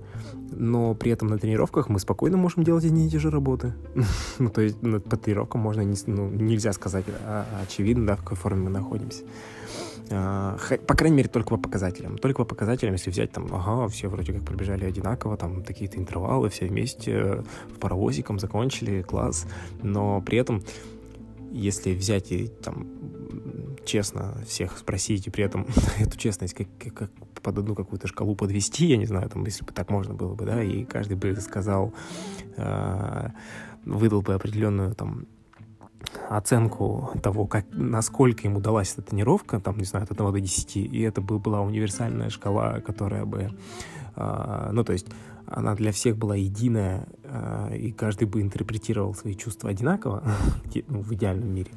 но 0.52 0.96
при 0.96 1.12
этом 1.12 1.28
на 1.28 1.38
тренировках 1.38 1.90
мы 1.90 2.00
спокойно 2.00 2.38
можем 2.38 2.64
делать 2.64 2.86
одни 2.86 3.08
и 3.08 3.10
те 3.10 3.20
же 3.20 3.30
работы. 3.30 3.74
ну, 4.40 4.50
то 4.50 4.62
есть 4.62 4.80
по 4.80 5.18
тренировкам 5.18 5.62
можно, 5.62 5.84
ну, 6.08 6.30
нельзя 6.30 6.72
сказать 6.74 7.06
а, 7.26 7.46
очевидно, 7.62 8.08
да, 8.08 8.16
в 8.16 8.20
какой 8.20 8.38
форме 8.38 8.64
мы 8.64 8.70
находимся. 8.70 9.24
А, 10.12 10.58
по 10.88 10.96
крайней 10.96 11.18
мере, 11.18 11.30
только 11.30 11.50
по 11.50 11.58
показателям. 11.58 12.18
Только 12.18 12.40
по 12.40 12.46
показателям, 12.46 12.94
если 12.94 13.12
взять 13.12 13.32
там, 13.32 13.48
ага, 13.54 13.88
все 13.90 14.08
вроде 14.08 14.34
как 14.34 14.44
пробежали 14.44 14.86
одинаково, 14.86 15.38
там 15.38 15.64
какие-то 15.64 15.98
интервалы, 15.98 16.50
все 16.50 16.66
вместе, 16.66 17.44
в 17.74 17.80
паровозиком 17.80 18.40
закончили, 18.40 19.02
класс. 19.02 19.46
Но 19.84 20.22
при 20.22 20.38
этом, 20.38 20.64
если 21.52 21.94
взять 21.94 22.32
и 22.32 22.48
там 22.48 22.88
честно 23.86 24.36
всех 24.46 24.78
спросить 24.78 25.28
и 25.28 25.30
при 25.30 25.44
этом 25.44 25.66
эту 26.00 26.18
честность 26.18 26.54
как, 26.54 26.68
как 26.94 27.12
под 27.42 27.58
одну 27.58 27.76
какую-то 27.76 28.08
шкалу 28.08 28.36
подвести, 28.36 28.86
я 28.86 28.98
не 28.98 29.06
знаю, 29.06 29.30
там, 29.30 29.46
если 29.46 29.64
бы 29.64 29.72
так 29.72 29.90
можно 29.90 30.14
было 30.14 30.36
бы, 30.36 30.46
да, 30.46 30.62
и 30.62 30.84
каждый 30.84 31.16
бы 31.16 31.36
сказал, 31.38 31.94
э, 32.58 33.30
выдал 33.86 34.22
бы 34.22 34.34
определенную 34.34 34.94
там 34.94 35.26
оценку 36.30 37.12
того, 37.22 37.46
как, 37.46 37.66
насколько 37.72 38.48
ему 38.48 38.60
далась 38.60 38.94
эта 38.94 39.02
тренировка, 39.02 39.60
там, 39.60 39.78
не 39.78 39.86
знаю, 39.86 40.04
от 40.04 40.12
1 40.12 40.32
до 40.32 40.40
10, 40.40 40.76
и 40.78 41.02
это 41.02 41.22
бы 41.22 41.40
была 41.40 41.62
универсальная 41.62 42.30
шкала, 42.30 42.80
которая 42.82 43.26
бы, 43.26 43.52
э, 44.16 44.70
ну, 44.72 44.84
то 44.84 44.94
есть 44.94 45.08
она 45.48 45.76
для 45.76 45.92
всех 45.92 46.18
была 46.18 46.36
единая, 46.36 47.08
и 47.76 47.92
каждый 47.92 48.26
бы 48.26 48.42
интерпретировал 48.42 49.14
свои 49.14 49.36
чувства 49.36 49.70
одинаково, 49.70 50.24
ну, 50.88 51.02
в 51.02 51.14
идеальном 51.14 51.54
мире, 51.54 51.72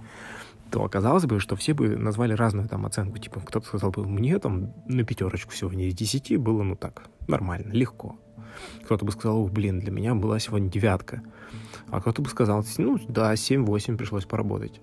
то 0.70 0.84
оказалось 0.84 1.26
бы, 1.26 1.38
что 1.38 1.54
все 1.54 1.74
бы 1.74 1.96
назвали 1.96 2.32
разную 2.32 2.68
там 2.68 2.86
оценку. 2.86 3.18
Типа, 3.18 3.40
кто-то 3.40 3.66
сказал 3.66 3.90
бы, 3.90 4.06
мне 4.06 4.38
там 4.38 4.72
на 4.86 5.04
пятерочку 5.04 5.52
сегодня 5.52 5.88
из 5.88 5.94
десяти 5.94 6.36
было, 6.36 6.62
ну 6.62 6.76
так, 6.76 7.02
нормально, 7.28 7.72
легко. 7.72 8.16
Кто-то 8.84 9.04
бы 9.04 9.12
сказал, 9.12 9.46
блин, 9.48 9.80
для 9.80 9.90
меня 9.90 10.14
была 10.14 10.38
сегодня 10.38 10.70
девятка. 10.70 11.22
А 11.90 12.00
кто-то 12.00 12.22
бы 12.22 12.28
сказал, 12.28 12.64
ну 12.78 12.98
да, 13.08 13.34
7-8 13.34 13.96
пришлось 13.96 14.24
поработать. 14.24 14.80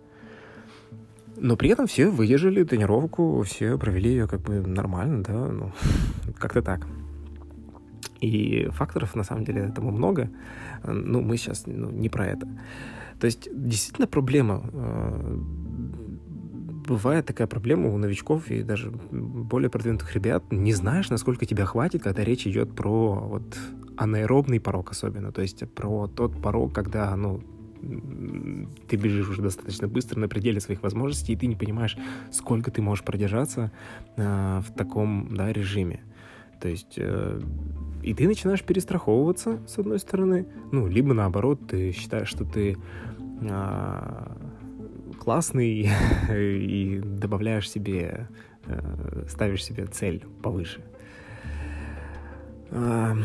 Но 1.37 1.55
при 1.55 1.69
этом 1.69 1.87
все 1.87 2.09
выдержали 2.09 2.63
тренировку, 2.63 3.41
все 3.43 3.77
провели 3.77 4.09
ее 4.09 4.27
как 4.27 4.41
бы 4.41 4.61
нормально, 4.61 5.23
да, 5.23 5.47
ну, 5.47 5.71
как-то 6.37 6.61
так. 6.61 6.85
И 8.21 8.67
факторов, 8.71 9.15
на 9.15 9.23
самом 9.23 9.45
деле, 9.45 9.61
этому 9.61 9.91
много. 9.91 10.29
Ну, 10.83 11.21
мы 11.21 11.37
сейчас 11.37 11.63
ну, 11.67 11.89
не 11.89 12.09
про 12.09 12.27
это. 12.27 12.47
То 13.19 13.25
есть, 13.25 13.49
действительно 13.51 14.07
проблема. 14.07 14.63
Э, 14.73 15.37
бывает 16.87 17.25
такая 17.25 17.47
проблема 17.47 17.89
у 17.89 17.97
новичков 17.97 18.49
и 18.49 18.63
даже 18.63 18.91
более 19.11 19.69
продвинутых 19.69 20.13
ребят. 20.15 20.43
Не 20.51 20.73
знаешь, 20.73 21.09
насколько 21.09 21.45
тебя 21.45 21.65
хватит, 21.65 22.03
когда 22.03 22.23
речь 22.23 22.47
идет 22.47 22.75
про 22.75 23.15
вот 23.15 23.57
анаэробный 23.97 24.59
порог 24.59 24.91
особенно. 24.91 25.31
То 25.31 25.41
есть 25.41 25.69
про 25.73 26.07
тот 26.07 26.41
порог, 26.41 26.73
когда, 26.73 27.15
ну, 27.15 27.41
ты 28.87 28.97
бежишь 28.97 29.29
уже 29.29 29.41
достаточно 29.41 29.87
быстро 29.87 30.19
на 30.19 30.27
пределе 30.27 30.59
своих 30.59 30.81
возможностей, 30.83 31.33
и 31.33 31.35
ты 31.35 31.47
не 31.47 31.55
понимаешь, 31.55 31.97
сколько 32.31 32.71
ты 32.71 32.81
можешь 32.81 33.03
продержаться 33.03 33.71
э, 34.17 34.61
в 34.67 34.73
таком 34.73 35.35
да, 35.35 35.51
режиме. 35.53 36.01
То 36.59 36.67
есть 36.67 36.95
э, 36.97 37.39
и 38.01 38.13
ты 38.13 38.27
начинаешь 38.27 38.63
перестраховываться, 38.63 39.59
с 39.67 39.77
одной 39.77 39.99
стороны, 39.99 40.47
ну, 40.71 40.87
либо 40.87 41.13
наоборот, 41.13 41.59
ты 41.67 41.91
считаешь, 41.91 42.29
что 42.29 42.45
ты 42.45 42.77
э, 43.41 44.35
классный 45.19 45.89
и 46.33 47.01
добавляешь 47.03 47.69
себе, 47.69 48.29
э, 48.65 49.25
ставишь 49.27 49.65
себе 49.65 49.85
цель 49.85 50.23
повыше. 50.41 50.81
Э, 52.69 53.15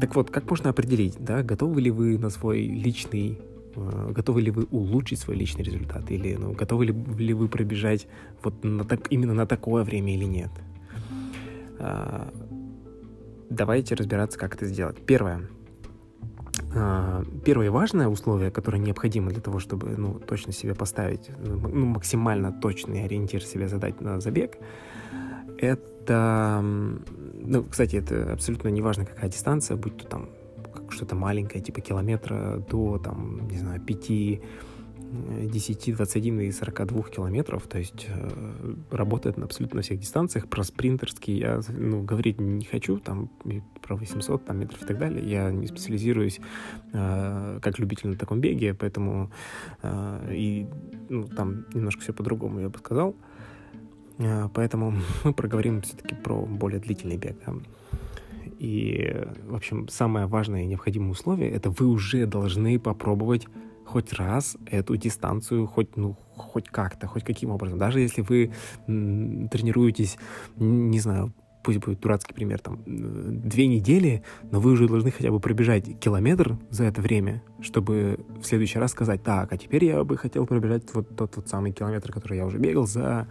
так 0.00 0.14
вот, 0.16 0.30
как 0.30 0.48
можно 0.48 0.70
определить, 0.70 1.16
да, 1.18 1.42
готовы 1.42 1.82
ли 1.82 1.90
вы 1.90 2.18
на 2.18 2.30
свой 2.30 2.62
личный 2.62 3.38
э, 3.76 4.12
готовы 4.12 4.40
ли 4.40 4.50
вы 4.50 4.64
улучшить 4.70 5.18
свой 5.18 5.36
личный 5.36 5.64
результат 5.64 6.10
или 6.10 6.34
ну, 6.34 6.52
готовы 6.52 6.86
ли, 6.86 6.94
ли 7.18 7.34
вы 7.34 7.48
пробежать 7.48 8.08
вот 8.42 8.64
на 8.64 8.84
так, 8.84 9.12
именно 9.12 9.34
на 9.34 9.46
такое 9.46 9.84
время 9.84 10.14
или 10.14 10.24
нет. 10.24 10.50
А, 11.84 12.32
давайте 13.50 13.94
разбираться, 13.94 14.38
как 14.38 14.54
это 14.54 14.66
сделать. 14.66 15.04
Первое. 15.04 15.42
А, 16.74 17.22
первое 17.44 17.70
важное 17.70 18.08
условие, 18.08 18.50
которое 18.50 18.78
необходимо 18.78 19.30
для 19.30 19.42
того, 19.42 19.58
чтобы 19.58 19.88
ну, 19.96 20.18
точно 20.18 20.52
себе 20.52 20.74
поставить, 20.74 21.30
ну, 21.38 21.84
максимально 21.84 22.52
точный 22.52 23.04
ориентир 23.04 23.44
себе 23.44 23.68
задать 23.68 24.00
на 24.00 24.20
забег, 24.20 24.56
это, 25.58 26.60
ну, 26.62 27.64
кстати, 27.64 27.96
это 27.96 28.32
абсолютно 28.32 28.68
не 28.68 28.80
важно, 28.80 29.04
какая 29.04 29.30
дистанция, 29.30 29.76
будь 29.76 29.98
то 29.98 30.06
там 30.06 30.28
что-то 30.88 31.16
маленькое, 31.16 31.62
типа 31.62 31.80
километра 31.80 32.64
до, 32.70 32.98
там, 32.98 33.46
не 33.48 33.58
знаю, 33.58 33.80
5 33.80 34.40
10, 35.12 35.94
21 35.94 36.40
и 36.40 36.52
42 36.52 37.02
километров, 37.04 37.66
то 37.66 37.78
есть 37.78 38.06
э, 38.08 38.74
работает 38.90 39.36
на 39.36 39.44
абсолютно 39.44 39.82
всех 39.82 40.00
дистанциях. 40.00 40.48
Про 40.48 40.64
спринтерские 40.64 41.38
я 41.38 41.60
ну, 41.68 42.02
говорить 42.02 42.40
не 42.40 42.64
хочу, 42.64 42.98
там 42.98 43.30
про 43.82 43.96
800 43.96 44.44
там, 44.44 44.58
метров 44.58 44.82
и 44.82 44.86
так 44.86 44.98
далее. 44.98 45.28
Я 45.28 45.50
не 45.50 45.66
специализируюсь 45.66 46.40
э, 46.92 47.58
как 47.62 47.78
любитель 47.78 48.08
на 48.08 48.16
таком 48.16 48.40
беге, 48.40 48.74
поэтому 48.74 49.30
э, 49.82 50.34
и 50.34 50.66
ну, 51.08 51.24
там 51.28 51.66
немножко 51.74 52.02
все 52.02 52.12
по-другому, 52.12 52.60
я 52.60 52.68
бы 52.68 52.78
сказал. 52.78 53.14
Э, 54.18 54.48
поэтому 54.52 54.94
мы 55.24 55.32
проговорим 55.32 55.82
все-таки 55.82 56.14
про 56.14 56.44
более 56.44 56.80
длительный 56.80 57.16
бег. 57.16 57.36
И, 58.58 59.14
в 59.46 59.54
общем, 59.54 59.88
самое 59.88 60.26
важное 60.26 60.62
и 60.62 60.66
необходимое 60.66 61.10
условие— 61.10 61.50
это 61.52 61.70
вы 61.70 61.86
уже 61.86 62.26
должны 62.26 62.78
попробовать 62.78 63.46
хоть 63.94 64.12
раз 64.12 64.56
эту 64.66 64.96
дистанцию, 64.96 65.68
хоть, 65.68 65.96
ну, 65.96 66.16
хоть 66.34 66.68
как-то, 66.68 67.06
хоть 67.06 67.22
каким 67.22 67.50
образом. 67.50 67.78
Даже 67.78 68.00
если 68.00 68.22
вы 68.22 68.50
тренируетесь, 68.86 70.18
не 70.56 70.98
знаю, 70.98 71.32
пусть 71.62 71.78
будет 71.78 72.00
дурацкий 72.00 72.34
пример, 72.34 72.58
там, 72.58 72.82
две 72.84 73.68
недели, 73.68 74.24
но 74.50 74.58
вы 74.58 74.72
уже 74.72 74.88
должны 74.88 75.12
хотя 75.12 75.30
бы 75.30 75.38
пробежать 75.38 76.00
километр 76.00 76.58
за 76.70 76.84
это 76.84 77.00
время, 77.02 77.44
чтобы 77.60 78.18
в 78.40 78.44
следующий 78.44 78.80
раз 78.80 78.90
сказать, 78.90 79.22
так, 79.22 79.52
а 79.52 79.56
теперь 79.56 79.84
я 79.84 80.02
бы 80.02 80.16
хотел 80.16 80.44
пробежать 80.44 80.92
вот 80.92 81.14
тот 81.14 81.36
вот 81.36 81.48
самый 81.48 81.70
километр, 81.70 82.10
который 82.10 82.38
я 82.38 82.46
уже 82.46 82.58
бегал 82.58 82.88
за, 82.88 83.28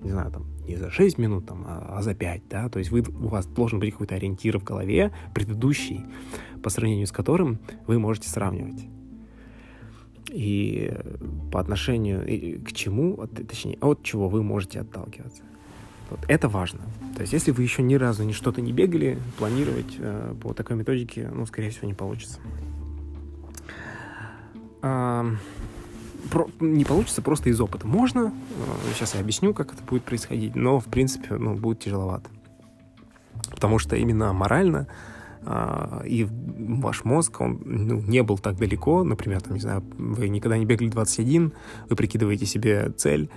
не 0.00 0.10
знаю, 0.10 0.32
там, 0.32 0.46
не 0.66 0.74
за 0.74 0.90
6 0.90 1.16
минут, 1.18 1.46
там, 1.46 1.64
а, 1.64 1.98
а 1.98 2.02
за 2.02 2.16
5, 2.16 2.48
да, 2.50 2.68
то 2.68 2.80
есть 2.80 2.90
вы, 2.90 3.02
у 3.02 3.28
вас 3.28 3.46
должен 3.46 3.78
быть 3.78 3.92
какой-то 3.92 4.16
ориентир 4.16 4.58
в 4.58 4.64
голове, 4.64 5.12
предыдущий, 5.32 6.04
по 6.60 6.70
сравнению 6.70 7.06
с 7.06 7.12
которым 7.12 7.60
вы 7.86 8.00
можете 8.00 8.28
сравнивать 8.28 8.84
и 10.32 10.92
по 11.50 11.60
отношению 11.60 12.62
к 12.64 12.72
чему, 12.72 13.26
точнее, 13.26 13.78
от 13.80 14.02
чего 14.02 14.28
вы 14.28 14.42
можете 14.42 14.80
отталкиваться. 14.80 15.42
Вот. 16.10 16.20
Это 16.28 16.48
важно. 16.48 16.80
То 17.14 17.22
есть, 17.22 17.32
если 17.32 17.50
вы 17.52 17.62
еще 17.62 17.82
ни 17.82 17.94
разу 17.94 18.24
ни 18.24 18.32
что-то 18.32 18.60
не 18.60 18.72
бегали, 18.72 19.18
планировать 19.38 19.96
э, 19.98 20.34
по 20.42 20.52
такой 20.52 20.76
методике, 20.76 21.30
ну, 21.32 21.46
скорее 21.46 21.70
всего, 21.70 21.86
не 21.86 21.94
получится. 21.94 22.38
А, 24.82 25.26
про, 26.30 26.48
не 26.60 26.84
получится 26.84 27.22
просто 27.22 27.48
из 27.48 27.60
опыта. 27.60 27.86
Можно, 27.86 28.32
э, 28.50 28.92
сейчас 28.94 29.14
я 29.14 29.20
объясню, 29.20 29.54
как 29.54 29.72
это 29.72 29.82
будет 29.84 30.04
происходить, 30.04 30.54
но, 30.54 30.80
в 30.80 30.86
принципе, 30.86 31.34
ну, 31.36 31.54
будет 31.54 31.80
тяжеловато. 31.80 32.28
Потому 33.50 33.78
что 33.78 33.96
именно 33.96 34.32
морально 34.32 34.88
а, 34.88 35.21
и 35.44 36.26
ваш 36.30 37.04
мозг, 37.04 37.40
он 37.40 37.60
ну, 37.64 38.00
не 38.00 38.22
был 38.22 38.38
так 38.38 38.56
далеко, 38.56 39.02
например, 39.02 39.40
там, 39.40 39.54
не 39.54 39.60
знаю, 39.60 39.82
вы 39.98 40.28
никогда 40.28 40.56
не 40.56 40.66
бегали 40.66 40.88
21, 40.88 41.52
вы 41.88 41.96
прикидываете 41.96 42.46
себе 42.46 42.90
цель, 42.96 43.28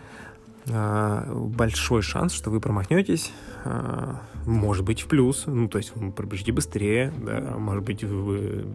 а, 0.69 1.31
большой 1.31 2.01
шанс, 2.01 2.33
что 2.33 2.49
вы 2.49 2.59
промахнетесь, 2.59 3.31
а, 3.63 4.21
может 4.45 4.83
быть 4.83 5.01
в 5.01 5.07
плюс, 5.07 5.43
ну, 5.45 5.67
то 5.67 5.77
есть 5.77 5.95
вы 5.95 6.11
пробежите 6.11 6.51
быстрее, 6.51 7.13
да, 7.23 7.55
может 7.57 7.83
быть 7.83 8.03
вы 8.03 8.65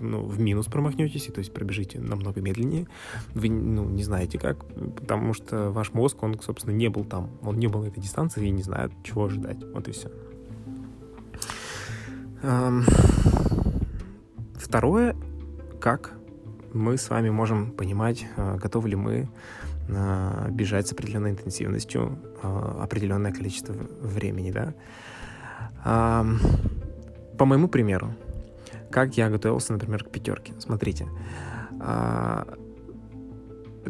ну, 0.00 0.22
в 0.22 0.40
минус 0.40 0.66
промахнетесь, 0.66 1.28
и 1.28 1.32
то 1.32 1.40
есть 1.40 1.52
пробежите 1.52 2.00
намного 2.00 2.40
медленнее, 2.40 2.86
вы, 3.34 3.50
ну, 3.50 3.84
не 3.84 4.02
знаете 4.02 4.38
как, 4.38 4.64
потому 4.94 5.34
что 5.34 5.70
ваш 5.70 5.92
мозг, 5.92 6.22
он, 6.22 6.38
собственно, 6.40 6.74
не 6.74 6.88
был 6.88 7.04
там, 7.04 7.30
он 7.42 7.58
не 7.58 7.66
был 7.66 7.82
на 7.82 7.88
этой 7.88 8.00
дистанции 8.00 8.46
и 8.46 8.50
не 8.50 8.62
знает, 8.62 8.92
чего 9.04 9.26
ожидать, 9.26 9.58
вот 9.74 9.88
и 9.88 9.92
все. 9.92 10.10
Второе, 14.54 15.16
как 15.80 16.12
мы 16.72 16.96
с 16.96 17.08
вами 17.10 17.30
можем 17.30 17.72
понимать, 17.72 18.26
а, 18.36 18.56
готовы 18.56 18.90
ли 18.90 18.96
мы 18.96 19.28
бежать 20.50 20.88
с 20.88 20.92
определенной 20.92 21.30
интенсивностью 21.30 22.18
а, 22.42 22.80
определенное 22.82 23.32
количество 23.32 23.74
времени, 24.00 24.50
да. 24.50 24.74
По 27.38 27.44
моему 27.44 27.68
примеру, 27.68 28.14
как 28.90 29.16
я 29.16 29.28
готовился, 29.28 29.72
например, 29.72 30.04
к 30.04 30.10
пятерке. 30.10 30.54
Смотрите, 30.58 31.06
а, 31.80 32.46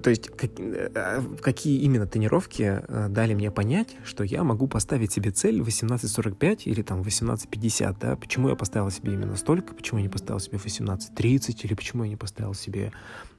то 0.02 0.10
есть 0.10 0.28
как, 0.28 0.50
э, 0.58 1.22
какие 1.40 1.80
именно 1.80 2.06
тренировки 2.06 2.82
э, 2.86 3.08
дали 3.08 3.34
мне 3.34 3.50
понять, 3.50 3.96
что 4.04 4.24
я 4.24 4.44
могу 4.44 4.68
поставить 4.68 5.12
себе 5.12 5.30
цель 5.30 5.60
18.45 5.60 6.62
или 6.64 6.82
там 6.82 7.02
18.50, 7.02 7.96
да? 8.00 8.16
Почему 8.16 8.48
я 8.48 8.56
поставил 8.56 8.90
себе 8.90 9.14
именно 9.14 9.36
столько, 9.36 9.74
почему 9.74 9.98
я 9.98 10.04
не 10.04 10.10
поставил 10.10 10.40
себе 10.40 10.58
18.30 10.58 11.60
или 11.62 11.74
почему 11.74 12.04
я 12.04 12.10
не 12.10 12.16
поставил 12.16 12.52
себе, 12.54 12.92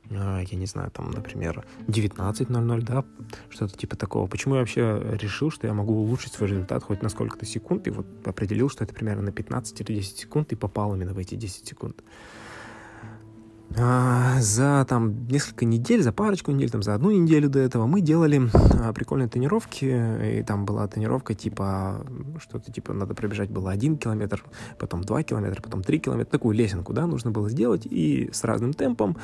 э, 0.09 0.43
я 0.49 0.57
не 0.57 0.65
знаю, 0.65 0.89
там, 0.91 1.11
например, 1.11 1.63
19.00, 1.87 2.81
да? 2.81 3.05
Что-то 3.49 3.77
типа 3.77 3.95
такого. 3.95 4.27
Почему 4.27 4.55
я 4.55 4.61
вообще 4.61 5.17
решил, 5.21 5.51
что 5.51 5.67
я 5.67 5.73
могу 5.73 5.93
улучшить 5.93 6.33
свой 6.33 6.49
результат 6.49 6.83
хоть 6.83 7.03
на 7.03 7.09
сколько-то 7.09 7.45
секунд 7.45 7.87
и 7.87 7.91
вот 7.91 8.07
определил, 8.25 8.69
что 8.69 8.83
это 8.83 8.93
примерно 8.93 9.23
на 9.23 9.31
15 9.31 9.81
или 9.81 9.97
10 9.97 10.17
секунд 10.17 10.51
и 10.51 10.55
попал 10.55 10.95
именно 10.95 11.13
в 11.13 11.17
эти 11.19 11.35
10 11.35 11.67
секунд. 11.67 12.03
А, 13.75 14.39
за 14.39 14.85
там 14.87 15.27
несколько 15.27 15.65
недель, 15.65 16.01
за 16.01 16.11
парочку 16.11 16.51
недель, 16.51 16.69
там 16.69 16.81
за 16.81 16.95
одну 16.95 17.11
неделю 17.11 17.49
до 17.49 17.59
этого 17.59 17.85
мы 17.85 18.01
делали 18.01 18.49
а, 18.53 18.93
прикольные 18.93 19.27
тренировки, 19.27 20.39
и 20.39 20.43
там 20.43 20.65
была 20.65 20.87
тренировка 20.87 21.33
типа, 21.33 22.05
что-то 22.39 22.71
типа 22.71 22.93
надо 22.93 23.13
пробежать 23.13 23.49
было 23.49 23.71
один 23.71 23.97
километр, 23.97 24.43
потом 24.79 25.03
два 25.03 25.21
километра, 25.21 25.61
потом 25.61 25.83
три 25.83 25.99
километра, 25.99 26.31
такую 26.31 26.55
лесенку, 26.55 26.93
да, 26.93 27.05
нужно 27.07 27.31
было 27.31 27.49
сделать, 27.49 27.85
и 27.85 28.29
с 28.31 28.43
разным 28.45 28.73
темпом, 28.73 29.17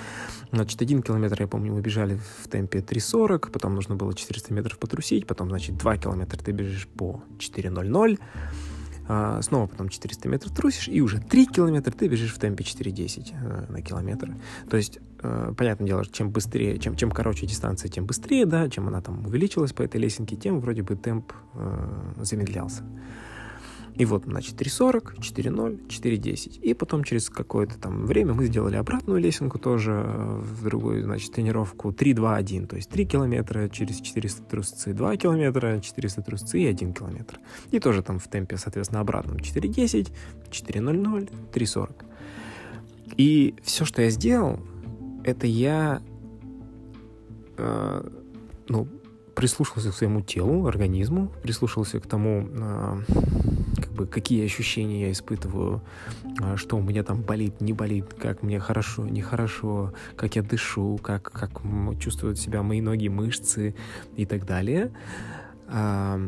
значит, 0.52 0.82
один 0.82 1.02
километр, 1.02 1.42
я 1.42 1.48
помню, 1.48 1.74
мы 1.74 1.82
бежали 1.82 2.20
в 2.44 2.48
темпе 2.48 2.80
3.40, 2.80 3.50
потом 3.50 3.76
нужно 3.76 3.96
было 3.96 4.14
400 4.14 4.54
метров 4.54 4.78
потрусить, 4.78 5.26
потом, 5.26 5.50
значит, 5.50 5.78
два 5.78 5.98
километра 5.98 6.38
ты 6.38 6.52
бежишь 6.52 6.88
по 6.88 7.24
4.00, 7.40 8.20
а, 8.20 8.73
снова 9.06 9.68
потом 9.68 9.90
400 9.90 10.30
метров 10.30 10.54
трусишь, 10.54 10.88
и 10.88 11.02
уже 11.02 11.20
3 11.20 11.46
километра 11.48 11.92
ты 11.92 12.08
бежишь 12.08 12.34
в 12.34 12.40
темпе 12.40 12.64
4.10 12.64 13.34
э, 13.34 13.72
на 13.72 13.82
километр. 13.82 14.36
То 14.70 14.78
есть, 14.78 15.00
э, 15.22 15.54
понятное 15.58 15.88
дело, 15.88 16.06
чем 16.06 16.30
быстрее, 16.32 16.80
чем, 16.80 16.96
чем 16.96 17.12
короче 17.12 17.46
дистанция, 17.46 17.90
тем 17.90 18.06
быстрее, 18.06 18.46
да, 18.46 18.70
чем 18.70 18.88
она 18.88 19.02
там 19.02 19.26
увеличилась 19.26 19.74
по 19.74 19.82
этой 19.82 20.00
лесенке, 20.00 20.36
тем 20.36 20.60
вроде 20.60 20.84
бы 20.84 20.96
темп 20.96 21.34
э, 21.54 22.14
замедлялся. 22.22 22.84
И 23.96 24.06
вот, 24.06 24.24
значит, 24.26 24.60
3.40, 24.60 25.20
4.0, 25.20 25.88
4.10. 25.88 26.60
И 26.62 26.74
потом 26.74 27.04
через 27.04 27.30
какое-то 27.30 27.78
там 27.78 28.06
время 28.06 28.34
мы 28.34 28.46
сделали 28.46 28.76
обратную 28.76 29.20
лесенку 29.20 29.60
тоже 29.60 29.92
э, 29.92 30.40
в 30.42 30.64
другую, 30.64 31.04
значит, 31.04 31.32
тренировку 31.32 31.92
3.2.1. 31.92 32.68
То 32.68 32.76
есть 32.76 32.90
3 32.90 33.06
километра 33.06 33.70
через 33.70 34.02
400 34.02 34.44
трусцы, 34.44 34.94
2 34.94 35.18
километра, 35.18 35.80
400 35.80 36.22
трусцы 36.24 36.60
и 36.60 36.66
1 36.66 36.94
километр. 36.94 37.40
И 37.72 37.80
тоже 37.80 38.02
там 38.02 38.18
в 38.18 38.28
темпе, 38.28 38.58
соответственно, 38.58 39.02
обратном 39.02 39.38
4.10, 39.38 40.12
4.00, 40.50 41.32
3.40. 41.54 42.06
И 43.18 43.56
все, 43.62 43.86
что 43.86 44.02
я 44.02 44.10
сделал, 44.10 44.60
это 45.24 45.46
я, 45.46 46.02
э, 47.58 48.10
ну, 48.70 48.88
прислушался 49.36 49.92
к 49.92 49.94
своему 49.94 50.22
телу, 50.22 50.66
организму, 50.66 51.32
прислушался 51.44 52.00
к 52.00 52.08
тому, 52.08 52.48
как 52.48 53.63
бы, 53.94 54.08
какие 54.08 54.46
ощущения 54.46 55.04
я 55.04 55.12
испытываю, 55.12 55.82
а, 56.42 56.58
что 56.58 56.78
у 56.78 56.82
меня 56.82 57.04
там 57.04 57.22
болит, 57.22 57.62
не 57.62 57.74
болит, 57.74 58.14
как 58.14 58.44
мне 58.44 58.60
хорошо, 58.60 59.06
нехорошо, 59.06 59.94
как 60.16 60.36
я 60.36 60.44
дышу, 60.44 61.00
как, 61.02 61.32
как 61.32 61.62
чувствуют 62.00 62.40
себя 62.40 62.64
мои 62.64 62.82
ноги, 62.82 63.08
мышцы 63.08 63.76
и 64.16 64.26
так 64.26 64.46
далее. 64.46 64.92
А, 65.68 66.20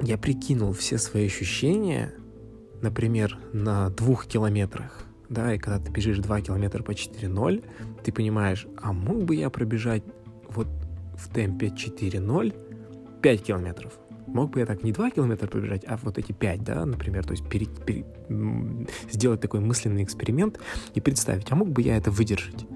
я 0.00 0.18
прикинул 0.18 0.72
все 0.72 0.98
свои 0.98 1.26
ощущения, 1.26 2.12
например, 2.80 3.38
на 3.52 3.90
двух 3.90 4.26
километрах, 4.26 5.04
да, 5.28 5.54
и 5.54 5.58
когда 5.58 5.78
ты 5.78 5.90
бежишь 5.90 6.18
2 6.18 6.40
километра 6.42 6.82
по 6.82 6.90
4.0, 6.90 7.64
ты 8.02 8.12
понимаешь, 8.12 8.66
а 8.80 8.92
мог 8.92 9.24
бы 9.24 9.34
я 9.36 9.48
пробежать 9.48 10.02
вот 10.48 10.68
в 11.16 11.32
темпе 11.32 11.68
4.0 11.68 12.54
5 13.22 13.42
километров. 13.42 13.92
Мог 14.26 14.50
бы 14.50 14.60
я 14.60 14.66
так 14.66 14.82
не 14.82 14.92
2 14.92 15.10
километра 15.10 15.46
пробежать, 15.46 15.84
а 15.86 15.98
вот 16.02 16.18
эти 16.18 16.32
5, 16.32 16.62
да, 16.62 16.86
например, 16.86 17.24
то 17.24 17.32
есть 17.32 17.48
пере, 17.48 17.66
пере, 17.66 18.04
сделать 19.10 19.40
такой 19.40 19.60
мысленный 19.60 20.04
эксперимент 20.04 20.58
и 20.94 21.00
представить, 21.00 21.50
а 21.50 21.54
мог 21.54 21.68
бы 21.68 21.82
я 21.82 21.96
это 21.96 22.10
выдержать? 22.10 22.66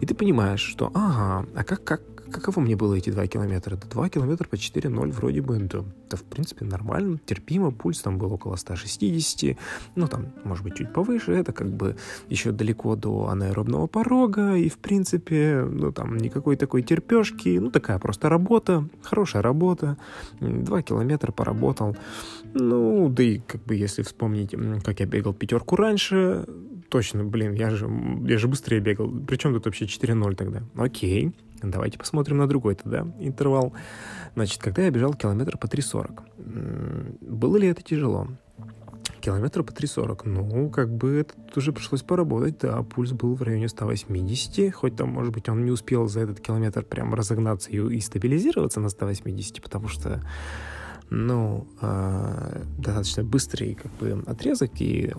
И 0.00 0.06
ты 0.06 0.14
понимаешь, 0.14 0.60
что, 0.60 0.90
ага, 0.94 1.46
а 1.54 1.64
как, 1.64 1.84
как, 1.84 2.02
каково 2.30 2.60
мне 2.60 2.76
было 2.76 2.94
эти 2.94 3.10
2 3.10 3.26
километра? 3.26 3.76
Да 3.76 3.88
2 3.88 4.08
километра 4.08 4.48
по 4.48 4.54
4.0 4.54 5.12
вроде 5.12 5.40
бы, 5.42 5.58
да, 5.58 5.84
да, 6.10 6.16
в 6.16 6.24
принципе, 6.24 6.64
нормально, 6.64 7.18
терпимо, 7.24 7.70
пульс 7.70 8.00
там 8.00 8.18
был 8.18 8.32
около 8.32 8.56
160, 8.56 9.56
ну, 9.94 10.06
там, 10.06 10.26
может 10.44 10.64
быть, 10.64 10.76
чуть 10.76 10.92
повыше, 10.92 11.32
это 11.32 11.52
как 11.52 11.68
бы 11.68 11.96
еще 12.28 12.52
далеко 12.52 12.96
до 12.96 13.28
анаэробного 13.28 13.86
порога, 13.86 14.56
и, 14.56 14.68
в 14.68 14.78
принципе, 14.78 15.66
ну, 15.68 15.92
там, 15.92 16.16
никакой 16.16 16.56
такой 16.56 16.82
терпешки, 16.82 17.58
ну, 17.58 17.70
такая 17.70 17.98
просто 17.98 18.28
работа, 18.28 18.88
хорошая 19.02 19.42
работа, 19.42 19.96
2 20.40 20.82
километра 20.82 21.32
поработал, 21.32 21.96
ну, 22.54 23.08
да 23.08 23.22
и, 23.22 23.38
как 23.38 23.62
бы, 23.64 23.74
если 23.74 24.02
вспомнить, 24.02 24.54
как 24.84 25.00
я 25.00 25.06
бегал 25.06 25.32
пятерку 25.32 25.76
раньше, 25.76 26.46
точно, 26.88 27.24
блин, 27.24 27.54
я 27.54 27.70
же, 27.70 27.90
я 28.26 28.38
же 28.38 28.48
быстрее 28.48 28.80
бегал, 28.80 29.12
причем 29.26 29.52
тут 29.54 29.66
вообще 29.66 29.86
4.0 29.86 30.34
тогда, 30.36 30.62
окей, 30.76 31.32
Давайте 31.62 31.98
посмотрим 31.98 32.38
на 32.38 32.46
другой 32.46 32.74
тогда 32.74 33.06
интервал. 33.18 33.72
Значит, 34.34 34.62
когда 34.62 34.82
я 34.82 34.90
бежал 34.90 35.14
километр 35.14 35.56
по 35.58 35.66
3.40, 35.66 37.18
было 37.20 37.56
ли 37.56 37.68
это 37.68 37.82
тяжело? 37.82 38.28
Километр 39.20 39.64
по 39.64 39.72
3.40, 39.72 40.20
ну, 40.24 40.70
как 40.70 40.94
бы 40.94 41.16
это 41.20 41.34
уже 41.56 41.72
пришлось 41.72 42.02
поработать, 42.02 42.58
да, 42.60 42.82
пульс 42.82 43.10
был 43.12 43.34
в 43.34 43.42
районе 43.42 43.68
180, 43.68 44.72
хоть 44.72 44.94
там, 44.94 45.08
может 45.08 45.32
быть, 45.32 45.48
он 45.48 45.64
не 45.64 45.72
успел 45.72 46.06
за 46.06 46.20
этот 46.20 46.40
километр 46.40 46.84
прям 46.84 47.12
разогнаться 47.12 47.70
и, 47.70 47.76
и 47.76 48.00
стабилизироваться 48.00 48.78
на 48.78 48.88
180, 48.88 49.60
потому 49.60 49.88
что 49.88 50.22
ну, 51.10 51.66
э, 51.80 52.62
достаточно 52.78 53.24
быстрый 53.24 53.74
как 53.74 53.92
бы 53.94 54.22
отрезок, 54.26 54.70
и 54.80 55.12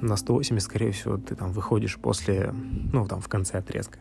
на 0.00 0.16
180, 0.16 0.62
скорее 0.62 0.92
всего, 0.92 1.16
ты 1.16 1.34
там 1.34 1.52
выходишь 1.52 1.98
после, 1.98 2.52
ну, 2.92 3.06
там, 3.06 3.20
в 3.20 3.28
конце 3.28 3.58
отрезка. 3.58 3.98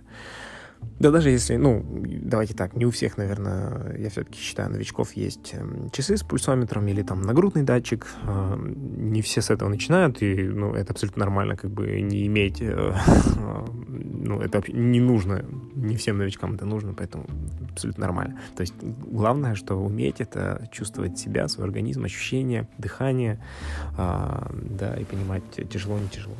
Да 1.00 1.12
даже 1.12 1.30
если, 1.30 1.58
ну, 1.58 1.86
давайте 2.24 2.56
так, 2.56 2.76
не 2.76 2.86
у 2.86 2.90
всех, 2.90 3.18
наверное, 3.18 3.96
я 4.00 4.10
все-таки 4.10 4.40
считаю, 4.40 4.72
новичков 4.72 5.13
есть 5.13 5.54
эм, 5.54 5.92
часы 5.92 6.18
с 6.18 6.24
пульсометром 6.24 6.88
или 6.88 7.04
там 7.04 7.22
нагрудный 7.22 7.62
датчик. 7.62 8.08
Эм, 8.24 9.12
не 9.12 9.22
все 9.22 9.42
с 9.42 9.52
этого 9.52 9.70
начинают, 9.70 10.24
и, 10.24 10.36
ну, 10.36 10.74
это 10.74 10.94
абсолютно 10.94 11.20
нормально, 11.20 11.56
как 11.56 11.70
бы 11.70 12.02
не 12.02 12.26
иметь, 12.26 12.62
э, 12.62 12.96
ну, 13.88 14.42
это 14.42 14.63
не 14.72 15.00
нужно, 15.00 15.46
не 15.76 15.96
всем 15.98 16.18
новичкам 16.18 16.56
это 16.56 16.66
нужно, 16.66 16.96
поэтому 16.96 17.28
абсолютно 17.72 18.02
нормально. 18.02 18.40
То 18.56 18.62
есть 18.62 18.74
главное, 18.82 19.54
что 19.54 19.76
уметь, 19.76 20.20
это 20.20 20.68
чувствовать 20.72 21.20
себя, 21.20 21.48
свой 21.48 21.68
организм, 21.68 22.06
ощущения, 22.06 22.68
дыхание, 22.80 23.40
а, 23.98 24.52
да, 24.52 24.96
и 24.96 25.04
понимать, 25.04 25.44
тяжело, 25.70 26.00
не 26.00 26.08
тяжело. 26.08 26.36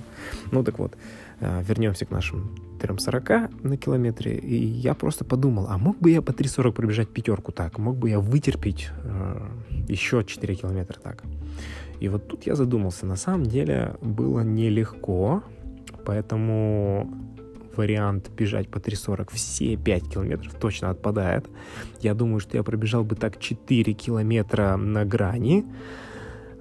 Ну, 0.52 0.64
так 0.64 0.80
вот, 0.80 0.98
э, 1.42 1.64
вернемся 1.64 2.06
к 2.08 2.12
нашим 2.12 2.67
3.40 2.78 3.68
на 3.68 3.78
километре, 3.78 4.38
и 4.38 4.56
я 4.56 4.94
просто 4.94 5.26
подумал, 5.26 5.68
а 5.70 5.78
мог 5.78 5.98
бы 6.00 6.12
я 6.12 6.22
по 6.22 6.32
3.40 6.32 6.72
пробежать 6.72 7.10
пятерку 7.10 7.52
так? 7.52 7.78
Мог 7.78 7.98
бы 7.98 8.10
я 8.10 8.20
вытерпеть 8.20 8.90
э, 9.04 9.50
еще 9.88 10.24
4 10.24 10.56
километра 10.56 11.00
так? 11.00 11.24
И 12.00 12.10
вот 12.10 12.28
тут 12.28 12.46
я 12.46 12.56
задумался, 12.56 13.06
на 13.06 13.16
самом 13.16 13.46
деле 13.46 13.96
было 14.02 14.42
нелегко, 14.42 15.44
поэтому 16.06 17.12
вариант 17.78 18.30
бежать 18.32 18.70
по 18.70 18.78
3.40 18.78 19.30
все 19.34 19.78
5 19.78 20.10
километров 20.10 20.54
точно 20.60 20.90
отпадает. 20.90 21.48
Я 22.02 22.14
думаю, 22.14 22.40
что 22.40 22.58
я 22.58 22.64
пробежал 22.64 23.04
бы 23.04 23.16
так 23.16 23.40
4 23.40 23.94
километра 23.94 24.78
на 24.78 25.06
грани, 25.06 25.66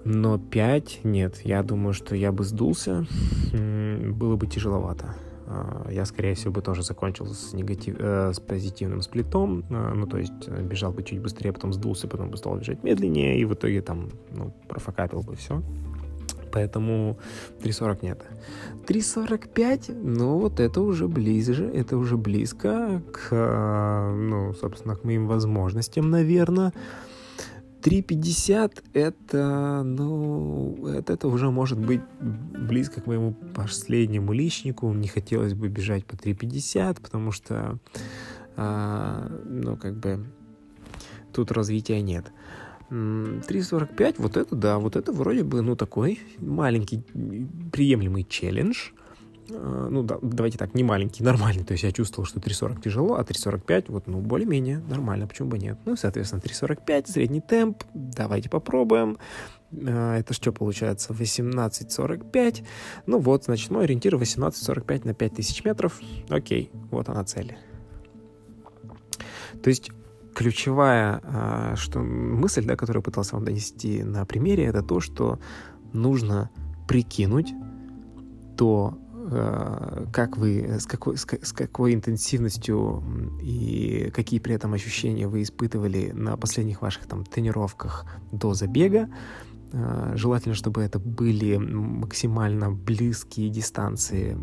Но 0.04 0.38
5 0.38 1.00
нет. 1.02 1.40
Я 1.42 1.64
думаю, 1.64 1.92
что 1.92 2.14
я 2.14 2.30
бы 2.30 2.44
сдулся. 2.44 3.06
Было 3.52 4.36
бы 4.36 4.46
тяжеловато. 4.46 5.16
А, 5.48 5.88
я, 5.90 6.04
скорее 6.04 6.34
всего, 6.34 6.52
бы 6.52 6.62
тоже 6.62 6.82
закончил 6.82 7.26
с, 7.26 7.52
негатив... 7.52 7.96
э, 7.98 8.32
с 8.32 8.40
позитивным 8.40 9.02
сплитом, 9.02 9.64
э, 9.70 9.92
ну, 9.94 10.06
то 10.06 10.18
есть 10.18 10.32
э, 10.46 10.62
бежал 10.62 10.92
бы 10.92 11.02
чуть 11.02 11.20
быстрее, 11.20 11.52
потом 11.52 11.72
сдулся, 11.72 12.08
потом 12.08 12.30
бы 12.30 12.36
стал 12.36 12.56
бежать 12.56 12.82
медленнее, 12.82 13.38
и 13.38 13.44
в 13.44 13.54
итоге 13.54 13.80
там, 13.80 14.10
ну, 14.32 14.52
профокапил 14.68 15.22
бы 15.22 15.36
все. 15.36 15.62
Поэтому 16.52 17.18
3.40 17.62 17.98
нет. 18.02 18.24
3.45, 18.88 19.94
ну, 19.94 20.38
вот 20.38 20.58
это 20.58 20.80
уже 20.80 21.06
ближе, 21.06 21.64
это 21.66 21.96
уже 21.96 22.16
близко 22.16 23.02
к, 23.12 24.12
ну, 24.16 24.54
собственно, 24.54 24.96
к 24.96 25.04
моим 25.04 25.26
возможностям, 25.26 26.10
наверное. 26.10 26.72
3.50 27.86 28.82
это, 28.94 29.82
ну, 29.84 30.88
это, 30.88 31.12
это 31.12 31.28
уже 31.28 31.52
может 31.52 31.78
быть 31.78 32.00
близко 32.20 33.00
к 33.00 33.06
моему 33.06 33.32
последнему 33.54 34.32
личнику. 34.32 34.92
Не 34.92 35.06
хотелось 35.06 35.54
бы 35.54 35.68
бежать 35.68 36.04
по 36.04 36.14
3.50, 36.14 37.00
потому 37.00 37.30
что, 37.30 37.78
а, 38.56 39.30
ну, 39.44 39.76
как 39.76 39.96
бы, 39.98 40.26
тут 41.32 41.52
развития 41.52 42.00
нет. 42.00 42.32
3.45, 42.90 44.14
вот 44.18 44.36
это, 44.36 44.56
да, 44.56 44.78
вот 44.78 44.96
это 44.96 45.12
вроде 45.12 45.44
бы, 45.44 45.62
ну, 45.62 45.76
такой 45.76 46.18
маленький 46.38 47.04
приемлемый 47.70 48.24
челлендж– 48.24 48.90
Э, 48.98 49.05
ну, 49.48 50.02
да, 50.02 50.18
давайте 50.22 50.58
так, 50.58 50.74
не 50.74 50.84
маленький, 50.84 51.22
нормальный. 51.22 51.64
То 51.64 51.72
есть 51.72 51.84
я 51.84 51.92
чувствовал, 51.92 52.26
что 52.26 52.40
3.40 52.40 52.82
тяжело, 52.82 53.14
а 53.14 53.22
3.45 53.22 53.84
вот, 53.88 54.06
ну, 54.06 54.20
более-менее 54.20 54.78
нормально, 54.78 55.26
почему 55.26 55.48
бы 55.48 55.58
нет. 55.58 55.78
Ну, 55.84 55.96
соответственно, 55.96 56.40
3.45, 56.40 57.10
средний 57.10 57.40
темп, 57.40 57.84
давайте 57.94 58.48
попробуем. 58.50 59.18
Э, 59.72 60.16
это 60.18 60.34
что 60.34 60.52
получается? 60.52 61.12
18.45. 61.12 62.64
Ну 63.06 63.18
вот, 63.18 63.44
значит, 63.44 63.70
мой 63.70 63.84
ориентир 63.84 64.14
18.45 64.16 65.06
на 65.06 65.14
5000 65.14 65.64
метров. 65.64 66.00
Окей, 66.28 66.70
вот 66.90 67.08
она 67.08 67.24
цель. 67.24 67.56
То 69.62 69.70
есть 69.70 69.90
ключевая 70.34 71.20
э, 71.22 71.74
что, 71.76 72.00
мысль, 72.00 72.64
да, 72.64 72.76
которую 72.76 73.00
я 73.00 73.04
пытался 73.04 73.36
вам 73.36 73.44
донести 73.44 74.02
на 74.02 74.24
примере, 74.24 74.64
это 74.64 74.82
то, 74.82 75.00
что 75.00 75.38
нужно 75.92 76.50
прикинуть 76.86 77.52
то, 78.56 78.98
как 80.12 80.36
вы, 80.36 80.78
с 80.78 80.86
какой, 80.86 81.16
с, 81.16 81.26
с 81.26 81.52
какой 81.52 81.94
интенсивностью 81.94 83.02
и 83.42 84.10
какие 84.14 84.40
при 84.40 84.54
этом 84.54 84.74
ощущения 84.74 85.26
вы 85.26 85.42
испытывали 85.42 86.12
на 86.12 86.36
последних 86.36 86.82
ваших 86.82 87.06
там 87.06 87.24
тренировках 87.24 88.06
до 88.32 88.54
забега, 88.54 89.08
Э, 89.08 89.55
желательно, 90.14 90.54
чтобы 90.54 90.82
это 90.82 90.98
были 90.98 91.56
максимально 91.56 92.70
близкие 92.70 93.50
дистанции 93.50 94.36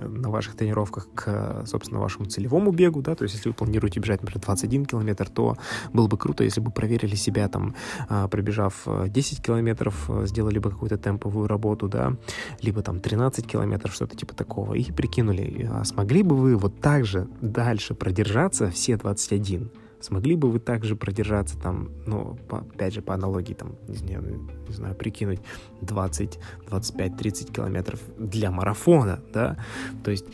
на 0.00 0.30
ваших 0.30 0.56
тренировках 0.56 1.08
к, 1.14 1.64
собственно, 1.66 2.00
вашему 2.00 2.26
целевому 2.26 2.72
бегу, 2.72 3.02
да, 3.02 3.14
то 3.14 3.24
есть 3.24 3.34
если 3.34 3.48
вы 3.48 3.54
планируете 3.54 4.00
бежать, 4.00 4.22
например, 4.22 4.42
21 4.42 4.86
километр, 4.86 5.28
то 5.28 5.56
было 5.92 6.06
бы 6.06 6.16
круто, 6.18 6.44
если 6.44 6.60
бы 6.60 6.70
проверили 6.70 7.14
себя 7.14 7.48
там, 7.48 7.74
а, 8.08 8.28
пробежав 8.28 8.86
10 9.06 9.42
километров, 9.42 10.08
э, 10.08 10.26
сделали 10.26 10.58
бы 10.58 10.70
какую-то 10.70 10.98
темповую 10.98 11.48
работу, 11.48 11.88
да, 11.88 12.16
либо 12.60 12.82
там 12.82 13.00
13 13.00 13.46
километров, 13.46 13.94
что-то 13.94 14.16
типа 14.16 14.34
такого, 14.34 14.74
и 14.74 14.90
прикинули, 14.92 15.68
а 15.72 15.84
смогли 15.84 16.22
бы 16.22 16.36
вы 16.36 16.56
вот 16.56 16.80
так 16.80 17.06
же 17.06 17.28
дальше 17.40 17.94
продержаться 17.94 18.70
все 18.70 18.96
21 18.96 19.70
Смогли 20.00 20.36
бы 20.36 20.50
вы 20.50 20.60
также 20.60 20.96
продержаться 20.96 21.58
там, 21.58 21.90
ну, 22.06 22.38
по, 22.48 22.58
опять 22.58 22.94
же, 22.94 23.02
по 23.02 23.14
аналогии, 23.14 23.54
там, 23.54 23.76
не 23.88 23.96
знаю, 23.96 24.48
не 24.68 24.74
знаю, 24.74 24.94
прикинуть 24.94 25.40
20, 25.80 26.38
25, 26.68 27.16
30 27.16 27.52
километров 27.52 28.00
для 28.18 28.50
марафона, 28.50 29.20
да? 29.32 29.56
То 30.04 30.10
есть 30.10 30.26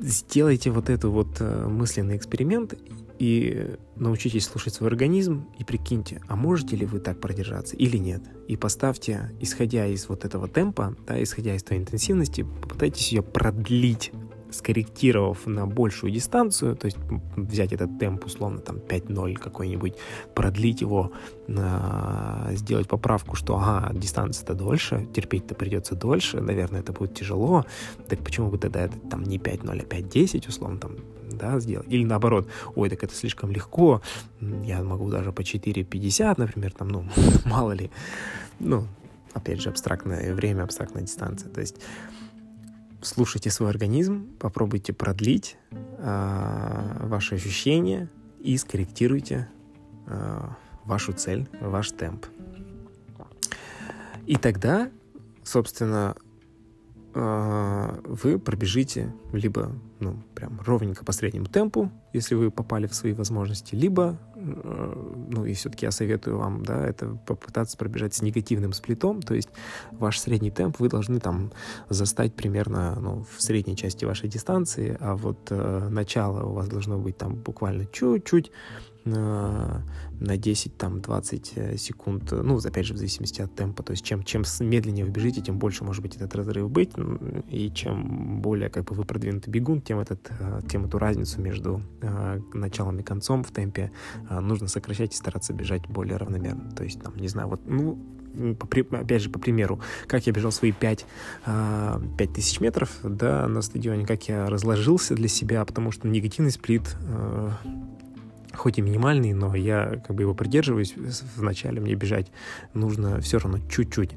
сделайте 0.00 0.70
вот 0.70 0.90
эту 0.90 1.10
вот 1.10 1.40
э, 1.40 1.66
мысленный 1.66 2.16
эксперимент 2.16 2.74
и 3.18 3.76
научитесь 3.96 4.46
слушать 4.46 4.74
свой 4.74 4.88
организм 4.88 5.46
и 5.58 5.64
прикиньте, 5.64 6.22
а 6.28 6.36
можете 6.36 6.76
ли 6.76 6.86
вы 6.86 7.00
так 7.00 7.20
продержаться 7.20 7.76
или 7.76 7.96
нет. 7.96 8.22
И 8.46 8.56
поставьте, 8.56 9.32
исходя 9.40 9.86
из 9.86 10.08
вот 10.08 10.24
этого 10.24 10.48
темпа, 10.48 10.94
да, 11.06 11.20
исходя 11.22 11.54
из 11.54 11.62
той 11.62 11.78
интенсивности, 11.78 12.42
попытайтесь 12.42 13.12
ее 13.12 13.22
продлить 13.22 14.12
скорректировав 14.50 15.46
на 15.46 15.66
большую 15.66 16.12
дистанцию, 16.12 16.76
то 16.76 16.86
есть 16.86 16.98
взять 17.36 17.72
этот 17.72 17.98
темп 17.98 18.26
условно 18.26 18.58
там 18.58 18.76
5-0 18.76 19.34
какой-нибудь, 19.34 19.94
продлить 20.34 20.80
его, 20.80 21.12
э, 21.48 22.54
сделать 22.54 22.88
поправку, 22.88 23.36
что 23.36 23.56
ага, 23.56 23.92
дистанция-то 23.94 24.54
дольше, 24.54 25.06
терпеть-то 25.14 25.54
придется 25.54 25.94
дольше, 25.94 26.40
наверное, 26.40 26.80
это 26.80 26.92
будет 26.92 27.14
тяжело, 27.14 27.64
так 28.08 28.20
почему 28.20 28.50
бы 28.50 28.58
тогда 28.58 28.80
это 28.80 28.98
там 29.10 29.24
не 29.24 29.38
5-0, 29.38 29.80
а 29.80 29.84
5-10 29.84 30.48
условно 30.48 30.78
там, 30.78 30.92
да, 31.30 31.60
сделать? 31.60 31.86
Или 31.90 32.04
наоборот, 32.04 32.48
ой, 32.74 32.88
так 32.88 33.04
это 33.04 33.14
слишком 33.14 33.50
легко, 33.50 34.00
я 34.40 34.82
могу 34.82 35.10
даже 35.10 35.32
по 35.32 35.42
4.50, 35.42 36.34
например, 36.38 36.72
там, 36.72 36.88
ну, 36.88 37.04
мало 37.44 37.72
ли, 37.72 37.90
ну, 38.60 38.86
опять 39.34 39.60
же, 39.60 39.68
абстрактное 39.68 40.34
время, 40.34 40.62
абстрактная 40.62 41.02
дистанция, 41.02 41.50
то 41.50 41.60
есть 41.60 41.76
слушайте 43.00 43.50
свой 43.50 43.70
организм, 43.70 44.36
попробуйте 44.38 44.92
продлить 44.92 45.56
э, 45.70 47.06
ваши 47.06 47.34
ощущения 47.34 48.08
и 48.40 48.56
скорректируйте 48.56 49.48
э, 50.06 50.40
вашу 50.84 51.12
цель, 51.12 51.48
ваш 51.60 51.90
темп. 51.92 52.26
И 54.26 54.36
тогда, 54.36 54.90
собственно, 55.42 56.14
вы 57.18 58.38
пробежите 58.38 59.12
либо 59.32 59.72
ну, 60.00 60.22
прям 60.34 60.60
ровненько 60.64 61.04
по 61.04 61.12
среднему 61.12 61.46
темпу, 61.46 61.90
если 62.12 62.34
вы 62.34 62.50
попали 62.50 62.86
в 62.86 62.94
свои 62.94 63.12
возможности, 63.12 63.74
либо, 63.74 64.18
э, 64.36 65.24
ну 65.28 65.44
и 65.44 65.54
все-таки 65.54 65.86
я 65.86 65.90
советую 65.90 66.38
вам, 66.38 66.64
да, 66.64 66.86
это 66.86 67.18
попытаться 67.26 67.76
пробежать 67.76 68.14
с 68.14 68.22
негативным 68.22 68.72
сплитом, 68.72 69.20
то 69.20 69.34
есть 69.34 69.48
ваш 69.90 70.20
средний 70.20 70.50
темп 70.50 70.78
вы 70.78 70.88
должны 70.88 71.18
там 71.18 71.52
застать 71.88 72.34
примерно, 72.34 72.96
ну, 73.00 73.26
в 73.36 73.42
средней 73.42 73.76
части 73.76 74.04
вашей 74.04 74.28
дистанции, 74.28 74.96
а 75.00 75.16
вот 75.16 75.48
э, 75.50 75.88
начало 75.90 76.44
у 76.44 76.52
вас 76.52 76.68
должно 76.68 76.98
быть 76.98 77.16
там 77.16 77.34
буквально 77.34 77.86
чуть-чуть 77.86 78.52
на, 79.04 79.84
на 80.20 80.36
10-20 80.36 81.52
э, 81.54 81.76
секунд, 81.76 82.30
ну, 82.32 82.58
опять 82.58 82.86
же, 82.86 82.94
в 82.94 82.96
зависимости 82.96 83.40
от 83.40 83.54
темпа, 83.54 83.82
то 83.82 83.92
есть 83.92 84.04
чем, 84.04 84.22
чем 84.22 84.44
медленнее 84.60 85.04
вы 85.04 85.10
бежите, 85.10 85.40
тем 85.40 85.58
больше 85.58 85.84
может 85.84 86.02
быть 86.02 86.16
этот 86.16 86.34
разрыв 86.34 86.70
быть, 86.70 86.90
и 87.50 87.70
чем 87.70 88.40
более 88.40 88.68
как 88.70 88.84
бы 88.84 88.94
вы 88.94 89.04
продвинутый 89.04 89.52
бегун, 89.52 89.80
тем, 89.80 89.98
этот, 89.98 90.30
э, 90.38 90.60
тем 90.68 90.84
эту 90.84 90.98
разницу 90.98 91.40
между 91.40 91.82
э, 92.00 92.40
началом 92.54 92.98
и 92.98 93.02
концом 93.02 93.44
в 93.44 93.50
темпе 93.50 93.92
нужно 94.30 94.68
сокращать 94.68 95.12
и 95.14 95.16
стараться 95.16 95.52
бежать 95.52 95.86
более 95.88 96.16
равномерно, 96.16 96.70
то 96.72 96.84
есть, 96.84 97.00
там, 97.02 97.16
не 97.16 97.28
знаю, 97.28 97.48
вот, 97.48 97.60
ну, 97.66 97.98
по, 98.58 98.66
опять 98.98 99.22
же, 99.22 99.30
по 99.30 99.38
примеру, 99.38 99.80
как 100.06 100.26
я 100.26 100.32
бежал 100.32 100.52
свои 100.52 100.72
5, 100.72 101.06
5 101.44 102.32
тысяч 102.32 102.60
метров 102.60 102.90
да, 103.02 103.48
на 103.48 103.62
стадионе, 103.62 104.06
как 104.06 104.28
я 104.28 104.46
разложился 104.46 105.14
для 105.14 105.28
себя, 105.28 105.64
потому 105.64 105.90
что 105.90 106.08
негативный 106.08 106.50
сплит 106.50 106.96
хоть 108.54 108.78
и 108.78 108.82
минимальный, 108.82 109.32
но 109.32 109.54
я 109.54 110.02
как 110.06 110.16
бы 110.16 110.22
его 110.22 110.34
придерживаюсь. 110.34 110.94
Вначале 111.36 111.80
мне 111.80 111.94
бежать 111.94 112.30
нужно 112.74 113.20
все 113.20 113.38
равно 113.38 113.58
чуть-чуть 113.68 114.12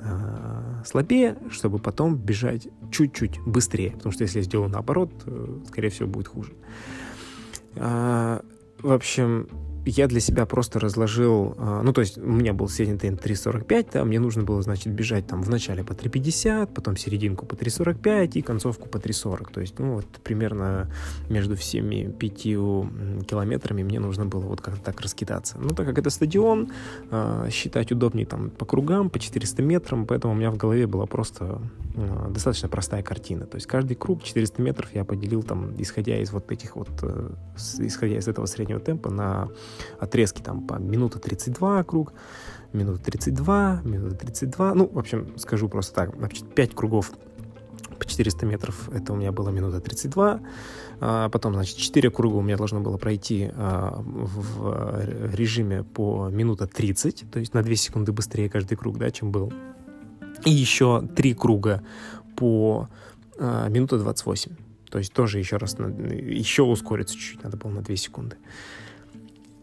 э, 0.00 0.82
слабее, 0.84 1.36
чтобы 1.50 1.78
потом 1.78 2.16
бежать 2.16 2.68
чуть-чуть 2.90 3.40
быстрее. 3.46 3.92
Потому 3.92 4.12
что 4.12 4.22
если 4.22 4.38
я 4.38 4.44
сделаю 4.44 4.70
наоборот, 4.70 5.10
скорее 5.68 5.90
всего, 5.90 6.08
будет 6.08 6.28
хуже. 6.28 6.52
Э, 7.74 8.40
в 8.80 8.92
общем, 8.92 9.48
я 9.90 10.08
для 10.08 10.20
себя 10.20 10.46
просто 10.46 10.80
разложил, 10.80 11.54
а, 11.58 11.82
ну, 11.82 11.92
то 11.92 12.00
есть 12.00 12.18
у 12.18 12.26
меня 12.26 12.52
был 12.52 12.68
средний 12.68 12.98
темп 12.98 13.20
3.45, 13.20 13.88
да, 13.92 14.04
мне 14.04 14.18
нужно 14.18 14.42
было, 14.42 14.60
значит, 14.62 14.92
бежать 14.92 15.26
там 15.26 15.42
в 15.42 15.48
начале 15.48 15.84
по 15.84 15.92
3.50, 15.92 16.72
потом 16.74 16.96
серединку 16.96 17.46
по 17.46 17.54
3.45 17.54 18.32
и 18.34 18.42
концовку 18.42 18.88
по 18.88 18.98
3.40. 18.98 19.52
То 19.52 19.60
есть, 19.60 19.78
ну, 19.78 19.94
вот 19.94 20.06
примерно 20.24 20.90
между 21.28 21.56
всеми 21.56 22.10
пятью 22.10 22.90
километрами 23.28 23.82
мне 23.82 24.00
нужно 24.00 24.26
было 24.26 24.40
вот 24.40 24.60
как-то 24.60 24.82
так 24.82 25.00
раскидаться. 25.00 25.56
Ну, 25.58 25.70
так 25.70 25.86
как 25.86 25.98
это 25.98 26.10
стадион, 26.10 26.72
а, 27.10 27.48
считать 27.50 27.92
удобнее 27.92 28.26
там 28.26 28.50
по 28.50 28.64
кругам, 28.64 29.08
по 29.08 29.18
400 29.18 29.62
метрам, 29.62 30.06
поэтому 30.06 30.34
у 30.34 30.36
меня 30.36 30.50
в 30.50 30.56
голове 30.56 30.86
была 30.86 31.06
просто 31.06 31.60
а, 31.96 32.28
достаточно 32.30 32.68
простая 32.68 33.02
картина. 33.02 33.46
То 33.46 33.56
есть 33.56 33.66
каждый 33.66 33.94
круг 33.94 34.22
400 34.22 34.60
метров 34.60 34.94
я 34.94 35.04
поделил 35.04 35.42
там, 35.42 35.74
исходя 35.78 36.18
из 36.18 36.32
вот 36.32 36.50
этих 36.52 36.76
вот, 36.76 36.90
э, 37.02 37.30
исходя 37.78 38.18
из 38.18 38.28
этого 38.28 38.46
среднего 38.46 38.80
темпа 38.80 39.10
на 39.10 39.48
отрезки 39.98 40.42
там 40.42 40.66
по 40.66 40.74
минута 40.74 41.18
32 41.18 41.84
круг, 41.84 42.12
минута 42.72 43.02
32, 43.04 43.82
минута 43.84 44.16
32. 44.16 44.74
Ну, 44.74 44.88
в 44.92 44.98
общем, 44.98 45.38
скажу 45.38 45.68
просто 45.68 45.94
так, 45.94 46.16
значит, 46.16 46.54
5 46.54 46.74
кругов 46.74 47.12
по 47.98 48.04
400 48.04 48.46
метров, 48.46 48.88
это 48.90 49.12
у 49.12 49.16
меня 49.16 49.32
было 49.32 49.50
минута 49.50 49.80
32. 49.80 50.40
А, 51.00 51.28
потом, 51.28 51.54
значит, 51.54 51.76
4 51.76 52.10
круга 52.10 52.36
у 52.36 52.42
меня 52.42 52.56
должно 52.56 52.80
было 52.80 52.96
пройти 52.96 53.50
а, 53.54 54.02
в 54.02 55.34
режиме 55.34 55.82
по 55.82 56.28
минута 56.28 56.66
30, 56.66 57.30
то 57.30 57.38
есть 57.38 57.54
на 57.54 57.62
2 57.62 57.74
секунды 57.74 58.12
быстрее 58.12 58.48
каждый 58.48 58.76
круг, 58.76 58.98
да, 58.98 59.10
чем 59.10 59.30
был. 59.30 59.52
И 60.44 60.50
еще 60.50 61.02
3 61.02 61.34
круга 61.34 61.82
по 62.36 62.88
а, 63.38 63.68
минута 63.68 63.98
28. 63.98 64.52
То 64.90 64.98
есть 64.98 65.12
тоже 65.12 65.38
еще 65.38 65.56
раз, 65.56 65.74
еще 65.74 66.62
ускориться 66.62 67.14
чуть-чуть 67.14 67.42
надо 67.42 67.56
было 67.56 67.70
на 67.70 67.82
2 67.82 67.96
секунды. 67.96 68.36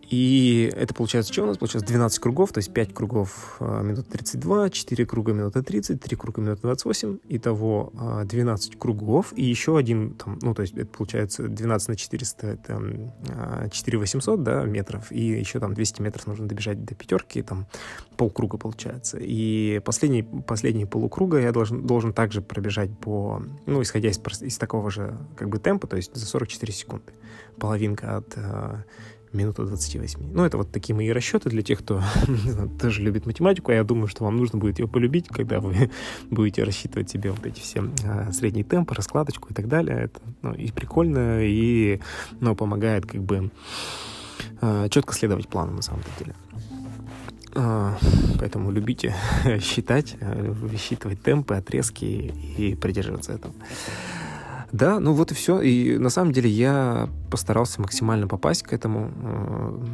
И 0.10 0.72
это 0.76 0.94
получается, 0.94 1.32
что 1.32 1.44
у 1.44 1.46
нас 1.48 1.58
получается 1.58 1.88
12 1.88 2.20
кругов, 2.20 2.52
то 2.52 2.60
есть 2.60 2.74
5 2.74 2.94
кругов 2.94 3.58
э, 3.60 3.82
минут 3.84 4.08
32, 4.10 4.70
4 4.70 5.06
круга 5.06 5.34
минута 5.34 5.63
30, 5.63 6.02
3 6.02 6.18
круга 6.18 6.42
минута 6.42 6.62
28, 6.63 7.20
итого 7.30 7.92
э, 8.22 8.26
12 8.26 8.78
кругов, 8.78 9.34
и 9.36 9.44
еще 9.44 9.78
один, 9.78 10.13
там, 10.16 10.39
ну, 10.42 10.54
то 10.54 10.62
есть 10.62 10.76
это 10.76 10.86
получается 10.86 11.48
12 11.48 11.88
на 11.88 11.96
400, 11.96 12.48
это 12.48 12.82
э, 13.30 13.70
4 13.72 13.98
800, 13.98 14.44
да, 14.44 14.63
метров, 14.63 15.12
и 15.12 15.22
еще 15.22 15.60
там 15.60 15.74
200 15.74 16.02
метров 16.02 16.28
нужно 16.28 16.48
добежать 16.48 16.84
до 16.84 16.96
пятерки, 16.96 17.42
там 17.42 17.66
полкруга 18.18 18.58
получается. 18.58 19.18
И 19.20 19.80
последний, 19.86 20.24
последний 20.24 20.86
полукруга 20.86 21.39
я 21.39 21.52
должен, 21.52 21.88
должен 21.88 22.13
также 22.13 22.42
пробежать 22.42 22.98
по, 23.00 23.42
ну, 23.66 23.82
исходя 23.82 24.10
из, 24.10 24.20
из 24.42 24.58
такого 24.58 24.92
же, 24.92 25.18
как 25.38 25.50
бы, 25.50 25.60
темпа, 25.60 25.88
то 25.88 25.96
есть 25.96 26.16
за 26.16 26.26
44 26.26 26.74
секунды. 26.74 27.13
Половинка 27.58 28.18
от 28.18 28.34
э, 28.36 28.84
минута 29.34 29.65
28. 29.65 30.19
Ну, 30.34 30.46
это 30.46 30.58
вот 30.58 30.72
такие 30.72 30.96
мои 30.96 31.10
расчеты 31.10 31.50
для 31.50 31.62
тех, 31.62 31.80
кто 31.80 32.02
тоже 32.82 33.02
любит 33.02 33.26
математику, 33.26 33.72
а 33.72 33.76
я 33.76 33.84
думаю, 33.84 34.08
что 34.08 34.24
вам 34.24 34.38
нужно 34.38 34.60
будет 34.60 34.80
ее 34.80 34.88
полюбить, 34.88 35.28
когда 35.28 35.60
вы 35.60 35.89
будете 36.30 36.63
рассчитывать 36.63 37.10
себе 37.10 37.32
вот 37.32 37.46
эти 37.46 37.60
все 37.60 37.84
а, 38.06 38.32
средние 38.32 38.63
темпы, 38.63 38.96
раскладочку 38.96 39.50
и 39.52 39.54
так 39.54 39.67
далее. 39.67 40.06
Это 40.06 40.19
ну, 40.41 40.54
и 40.54 40.72
прикольно, 40.72 41.43
и 41.43 42.00
ну, 42.39 42.56
помогает 42.56 43.06
как 43.06 43.22
бы 43.22 43.52
а, 44.62 44.89
четко 44.89 45.13
следовать 45.13 45.48
плану 45.48 45.74
на 45.74 45.82
самом 45.82 46.04
деле. 46.19 46.36
А, 47.56 47.98
поэтому 48.39 48.72
любите 48.72 49.15
считать, 49.62 50.15
высчитывать 50.19 51.22
темпы, 51.22 51.56
отрезки 51.56 52.06
и 52.58 52.76
придерживаться 52.76 53.34
этого. 53.34 53.54
Да, 54.73 54.99
ну 54.99 55.13
вот 55.13 55.31
и 55.31 55.36
все. 55.36 55.62
И 55.62 55.99
на 55.99 56.09
самом 56.09 56.31
деле 56.31 56.49
я 56.49 57.07
постарался 57.29 57.79
максимально 57.79 58.27
попасть 58.27 58.63
к 58.63 58.73
этому. 58.73 59.12
Э, 59.21 59.86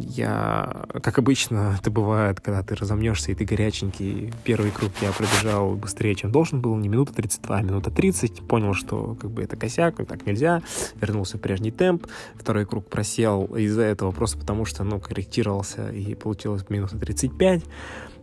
я, 0.00 0.86
как 1.02 1.18
обычно 1.18 1.76
это 1.80 1.90
бывает, 1.90 2.40
когда 2.40 2.62
ты 2.62 2.74
разомнешься 2.74 3.32
и 3.32 3.34
ты 3.34 3.44
горяченький, 3.44 4.32
первый 4.42 4.70
круг 4.70 4.92
я 5.02 5.12
пробежал 5.12 5.74
быстрее, 5.74 6.14
чем 6.14 6.32
должен 6.32 6.62
был, 6.62 6.74
не 6.76 6.88
минута 6.88 7.12
32, 7.12 7.56
а 7.56 7.62
минута 7.62 7.90
30. 7.90 8.48
Понял, 8.48 8.72
что 8.72 9.14
как 9.20 9.30
бы 9.30 9.42
это 9.42 9.56
косяк, 9.56 9.96
так 10.06 10.24
нельзя. 10.24 10.62
Вернулся 10.98 11.36
в 11.36 11.42
прежний 11.42 11.70
темп. 11.70 12.06
Второй 12.34 12.64
круг 12.64 12.88
просел 12.88 13.44
из-за 13.54 13.82
этого 13.82 14.10
просто 14.10 14.38
потому, 14.38 14.64
что, 14.64 14.84
ну, 14.84 15.00
корректировался 15.00 15.90
и 15.90 16.14
получилось 16.14 16.64
минута 16.70 16.96
35. 16.96 17.62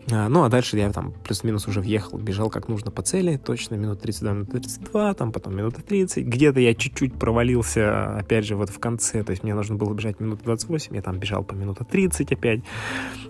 А, 0.09 0.29
ну, 0.29 0.43
а 0.43 0.49
дальше 0.49 0.77
я 0.77 0.91
там 0.91 1.13
плюс-минус 1.23 1.67
уже 1.67 1.81
въехал, 1.81 2.17
бежал 2.17 2.49
как 2.49 2.67
нужно 2.67 2.91
по 2.91 3.01
цели, 3.01 3.37
точно 3.37 3.75
минут 3.75 4.01
32, 4.01 4.33
минут 4.33 4.51
32, 4.51 5.13
там 5.13 5.31
потом 5.31 5.55
минута 5.55 5.81
30. 5.81 6.25
Где-то 6.25 6.59
я 6.59 6.73
чуть-чуть 6.73 7.13
провалился, 7.13 8.17
опять 8.17 8.45
же, 8.45 8.55
вот 8.55 8.69
в 8.69 8.79
конце, 8.79 9.23
то 9.23 9.31
есть 9.31 9.43
мне 9.43 9.53
нужно 9.53 9.75
было 9.75 9.93
бежать 9.93 10.19
минут 10.19 10.41
28, 10.43 10.95
я 10.95 11.01
там 11.01 11.19
бежал 11.19 11.43
по 11.43 11.53
минута 11.53 11.83
30 11.83 12.31
опять. 12.31 12.61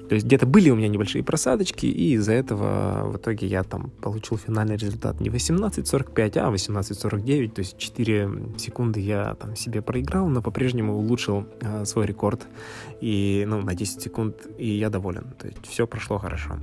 То 0.09 0.15
есть 0.15 0.25
где-то 0.25 0.45
были 0.45 0.69
у 0.69 0.75
меня 0.75 0.87
небольшие 0.87 1.23
просадочки, 1.23 1.85
и 1.85 2.13
из-за 2.15 2.33
этого 2.33 3.09
в 3.09 3.17
итоге 3.17 3.47
я 3.47 3.63
там 3.63 3.91
получил 4.01 4.37
финальный 4.37 4.75
результат 4.75 5.21
не 5.21 5.29
18.45, 5.29 6.37
а 6.37 6.51
18.49, 6.51 7.49
то 7.49 7.59
есть 7.59 7.77
4 7.77 8.29
секунды 8.57 8.99
я 8.99 9.35
там 9.35 9.55
себе 9.55 9.81
проиграл, 9.81 10.27
но 10.27 10.41
по-прежнему 10.41 10.97
улучшил 10.97 11.45
э, 11.61 11.85
свой 11.85 12.05
рекорд, 12.05 12.41
и, 13.01 13.43
ну, 13.47 13.61
на 13.61 13.75
10 13.75 14.01
секунд, 14.01 14.47
и 14.57 14.69
я 14.69 14.89
доволен, 14.89 15.33
то 15.37 15.47
есть 15.47 15.65
все 15.67 15.87
прошло 15.87 16.17
хорошо. 16.17 16.57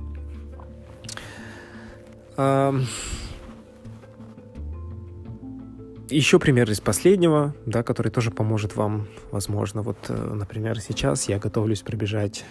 Еще 6.09 6.39
пример 6.39 6.71
из 6.71 6.79
последнего, 6.79 7.53
да, 7.67 7.83
который 7.83 8.11
тоже 8.11 8.31
поможет 8.31 8.75
вам, 8.75 9.07
возможно. 9.31 9.83
Вот, 9.83 9.97
э, 10.07 10.33
например, 10.33 10.79
сейчас 10.79 11.29
я 11.29 11.37
готовлюсь 11.37 11.81
пробежать 11.83 12.45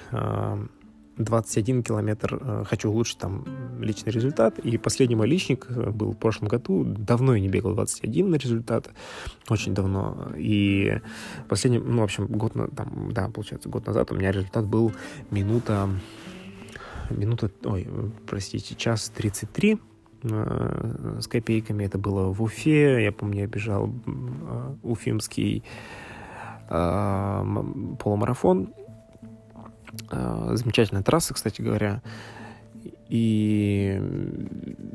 21 1.18 1.82
километр, 1.82 2.38
э, 2.40 2.64
хочу 2.66 2.90
улучшить 2.90 3.18
там 3.18 3.44
личный 3.80 4.12
результат. 4.12 4.58
И 4.60 4.78
последний 4.78 5.16
мой 5.16 5.26
личник 5.26 5.66
э, 5.68 5.90
был 5.90 6.12
в 6.12 6.16
прошлом 6.16 6.48
году. 6.48 6.84
Давно 6.84 7.34
я 7.34 7.40
не 7.40 7.48
бегал 7.48 7.74
21 7.74 8.30
на 8.30 8.36
результат. 8.36 8.90
Очень 9.48 9.74
давно. 9.74 10.32
И 10.36 11.00
последний, 11.48 11.80
ну, 11.80 12.00
в 12.00 12.04
общем, 12.04 12.26
год, 12.26 12.52
там, 12.76 13.10
да, 13.12 13.28
получается, 13.28 13.68
год 13.68 13.86
назад 13.86 14.12
у 14.12 14.14
меня 14.14 14.30
результат 14.30 14.66
был 14.66 14.92
минута 15.30 15.88
минута, 17.10 17.50
ой, 17.64 17.88
простите, 18.26 18.74
час 18.74 19.08
33 19.08 19.78
э, 20.22 21.18
с 21.20 21.26
копейками. 21.26 21.84
Это 21.84 21.98
было 21.98 22.32
в 22.32 22.42
Уфе. 22.42 23.02
Я 23.02 23.12
помню, 23.12 23.40
я 23.40 23.46
бежал 23.46 23.92
уфимский 24.82 25.64
полумарафон. 26.68 28.74
Э, 30.10 30.50
замечательная 30.54 31.02
трасса, 31.02 31.34
кстати 31.34 31.62
говоря. 31.62 32.02
И 33.08 34.00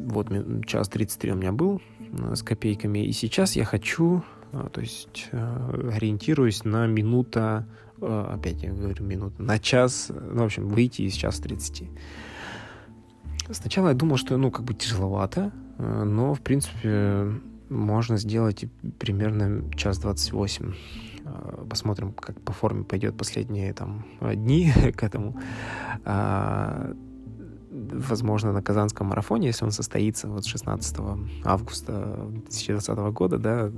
вот 0.07 0.29
час 0.65 0.87
33 0.89 1.31
у 1.31 1.35
меня 1.35 1.51
был 1.51 1.81
э, 1.99 2.35
с 2.35 2.43
копейками. 2.43 2.99
И 2.99 3.11
сейчас 3.11 3.55
я 3.55 3.65
хочу, 3.65 4.23
э, 4.51 4.69
то 4.71 4.81
есть 4.81 5.29
ориентируюсь 5.31 6.63
на 6.63 6.87
минута 6.87 7.67
опять 8.01 8.61
я 8.63 8.73
говорю 8.73 9.01
минут, 9.05 9.39
на 9.39 9.59
час, 9.59 10.11
ну, 10.11 10.41
в 10.41 10.45
общем, 10.45 10.67
выйти 10.67 11.03
из 11.03 11.13
час 11.13 11.39
30. 11.39 11.89
Сначала 13.49 13.89
я 13.89 13.93
думал, 13.93 14.17
что, 14.17 14.35
ну, 14.35 14.51
как 14.51 14.65
бы 14.65 14.73
тяжеловато, 14.73 15.53
но, 15.77 16.33
в 16.33 16.41
принципе, 16.41 17.31
можно 17.69 18.17
сделать 18.17 18.65
примерно 18.99 19.71
час 19.77 19.99
28. 19.99 20.73
Э, 21.25 21.65
посмотрим, 21.69 22.13
как 22.13 22.39
по 22.41 22.53
форме 22.53 22.83
пойдет 22.83 23.17
последние 23.17 23.73
там 23.73 24.05
дни 24.21 24.71
к 24.95 25.03
этому. 25.03 25.39
Возможно, 27.73 28.51
на 28.53 28.61
Казанском 28.61 29.07
марафоне, 29.07 29.47
если 29.47 29.65
он 29.65 29.71
состоится 29.71 30.27
вот 30.27 30.45
16 30.45 30.95
августа 31.43 32.27
2020 32.29 32.97
года, 33.13 33.37
да, 33.39 33.71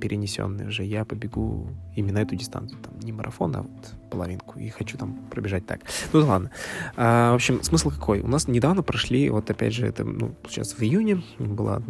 перенесенный 0.00 0.68
уже, 0.68 0.84
я 0.84 1.04
побегу 1.04 1.68
именно 1.94 2.18
эту 2.18 2.34
дистанцию. 2.34 2.80
Там 2.80 2.98
не 3.00 3.12
марафон, 3.12 3.54
а 3.56 3.62
вот 3.62 3.94
половинку. 4.10 4.58
И 4.58 4.68
хочу 4.70 4.96
там 4.96 5.18
пробежать 5.30 5.66
так. 5.66 5.80
Ну 6.12 6.26
ладно. 6.26 6.50
А, 6.96 7.32
в 7.32 7.34
общем, 7.34 7.62
смысл 7.62 7.90
какой? 7.90 8.20
У 8.20 8.28
нас 8.28 8.48
недавно 8.48 8.82
прошли, 8.82 9.28
вот 9.28 9.50
опять 9.50 9.74
же, 9.74 9.86
это, 9.86 10.04
ну, 10.04 10.34
сейчас 10.48 10.72
в 10.72 10.82
июне 10.82 11.22
была 11.38 11.82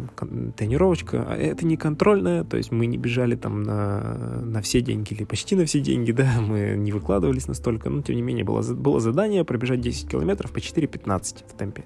тренировочка. 0.57 1.25
А 1.29 1.35
это 1.35 1.65
не 1.65 1.77
контрольная, 1.77 2.43
то 2.43 2.57
есть 2.57 2.71
мы 2.71 2.87
не 2.87 2.97
бежали 2.97 3.35
там 3.35 3.63
на, 3.63 4.41
на 4.41 4.61
все 4.61 4.81
деньги 4.81 5.13
или 5.13 5.23
почти 5.23 5.55
на 5.55 5.65
все 5.65 5.79
деньги, 5.79 6.11
да, 6.17 6.29
мы 6.41 6.75
не 6.75 6.91
выкладывались 6.91 7.47
настолько, 7.47 7.89
но 7.89 8.01
тем 8.01 8.17
не 8.17 8.21
менее 8.21 8.43
было, 8.43 8.61
было 8.73 8.99
задание 8.99 9.45
пробежать 9.45 9.79
10 9.79 10.09
километров 10.09 10.51
по 10.51 10.57
4.15 10.57 11.36
в 11.47 11.57
темпе. 11.57 11.83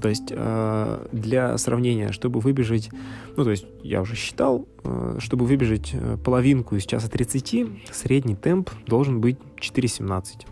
То 0.00 0.08
есть 0.08 0.28
э, 0.30 1.06
для 1.12 1.58
сравнения, 1.58 2.12
чтобы 2.12 2.40
выбежать, 2.40 2.90
ну 3.36 3.44
то 3.44 3.50
есть 3.50 3.66
я 3.82 4.00
уже 4.00 4.16
считал, 4.16 4.66
э, 4.84 5.18
чтобы 5.18 5.44
выбежать 5.46 5.90
э, 5.92 6.16
половинку 6.16 6.76
из 6.76 6.86
часа 6.86 7.08
30, 7.08 7.66
средний 7.92 8.36
темп 8.36 8.70
должен 8.86 9.20
быть 9.20 9.38
4.17. 9.58 10.46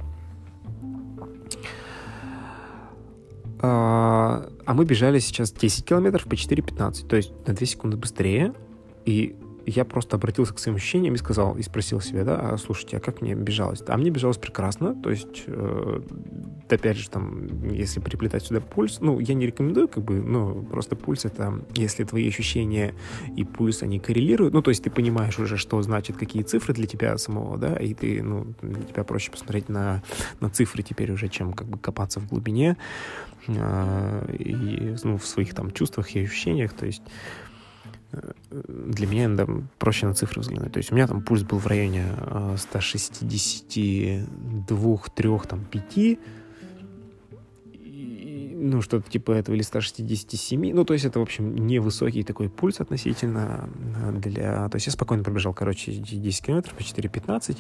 А, 3.63 4.49
а 4.65 4.75
мы 4.75 4.85
бежали 4.85 5.19
сейчас 5.19 5.53
10 5.53 5.85
километров 5.85 6.25
по 6.25 6.35
4.15, 6.35 7.07
то 7.07 7.17
есть 7.17 7.33
на 7.47 7.55
2 7.55 7.67
секунды 7.67 7.97
быстрее. 7.97 8.55
И 9.05 9.37
я 9.67 9.85
просто 9.85 10.17
обратился 10.17 10.55
к 10.55 10.59
своим 10.59 10.77
ощущениям 10.77 11.15
и 11.15 11.19
сказал, 11.19 11.57
и 11.57 11.63
спросил 11.63 12.01
себя, 12.01 12.25
да, 12.25 12.37
а 12.39 12.57
слушайте, 12.57 12.97
а 12.97 13.01
как 13.01 13.21
мне 13.21 13.35
бежалось? 13.35 13.83
А 13.87 13.97
мне 13.97 14.11
бежалось 14.11 14.39
прекрасно, 14.39 14.95
то 14.95 15.11
есть, 15.11 15.45
э, 15.47 16.01
опять 16.69 16.97
же, 16.97 17.11
там, 17.11 17.71
если 17.71 18.01
приплетать 18.01 18.45
сюда 18.45 18.61
пульс, 18.61 19.01
ну, 19.01 19.19
я 19.19 19.35
не 19.35 19.47
рекомендую, 19.47 19.89
как 19.89 20.05
бы, 20.05 20.21
ну, 20.21 20.63
просто 20.63 20.97
пульс 20.97 21.25
это, 21.25 21.61
если 21.75 22.05
твои 22.05 22.29
ощущения 22.29 22.95
и 23.37 23.45
пульс, 23.45 23.83
они 23.83 23.99
коррелируют, 23.99 24.55
ну, 24.55 24.63
то 24.63 24.71
есть 24.71 24.85
ты 24.85 24.91
понимаешь 24.91 25.39
уже, 25.39 25.57
что 25.57 25.81
значит, 25.83 26.17
какие 26.17 26.43
цифры 26.43 26.75
для 26.75 26.87
тебя 26.87 27.17
самого, 27.19 27.59
да, 27.59 27.77
и 27.77 27.95
ты, 27.95 28.23
ну, 28.23 28.55
для 28.63 28.83
тебя 28.83 29.05
проще 29.05 29.31
посмотреть 29.31 29.69
на, 29.69 30.03
на 30.41 30.51
цифры 30.51 30.83
теперь 30.83 31.13
уже, 31.13 31.29
чем, 31.29 31.53
как 31.53 31.69
бы, 31.69 31.79
копаться 31.79 32.21
в 32.21 32.29
глубине, 32.29 32.77
э, 33.47 34.37
и, 34.39 34.97
ну, 35.05 35.19
в 35.19 35.27
своих 35.27 35.55
там 35.55 35.71
чувствах 35.71 36.15
и 36.15 36.25
ощущениях, 36.25 36.73
то 36.73 36.87
есть 36.87 37.03
для 38.51 39.07
меня 39.07 39.29
да, 39.29 39.47
проще 39.79 40.07
на 40.07 40.15
цифры 40.15 40.41
взглянуть. 40.41 40.73
То 40.73 40.79
есть 40.79 40.93
у 40.93 40.95
меня 40.95 41.07
там 41.07 41.23
пульс 41.23 41.43
был 41.43 41.59
в 41.59 41.67
районе 41.67 42.07
162, 42.57 44.97
3, 45.15 45.39
там, 45.49 45.65
5. 45.65 45.97
И, 47.73 48.57
ну, 48.57 48.83
что-то 48.83 49.11
типа 49.11 49.33
этого, 49.33 49.55
или 49.55 49.63
167. 49.63 50.75
Ну, 50.75 50.85
то 50.85 50.93
есть 50.93 51.05
это, 51.05 51.21
в 51.21 51.23
общем, 51.23 51.55
невысокий 51.55 52.25
такой 52.25 52.49
пульс 52.49 52.81
относительно 52.81 53.69
для... 54.15 54.69
То 54.69 54.77
есть 54.77 54.87
я 54.87 54.93
спокойно 54.93 55.23
пробежал, 55.23 55.55
короче, 55.55 55.93
10 55.93 56.45
километров 56.45 56.75
по 56.75 56.83
4.15, 56.83 57.59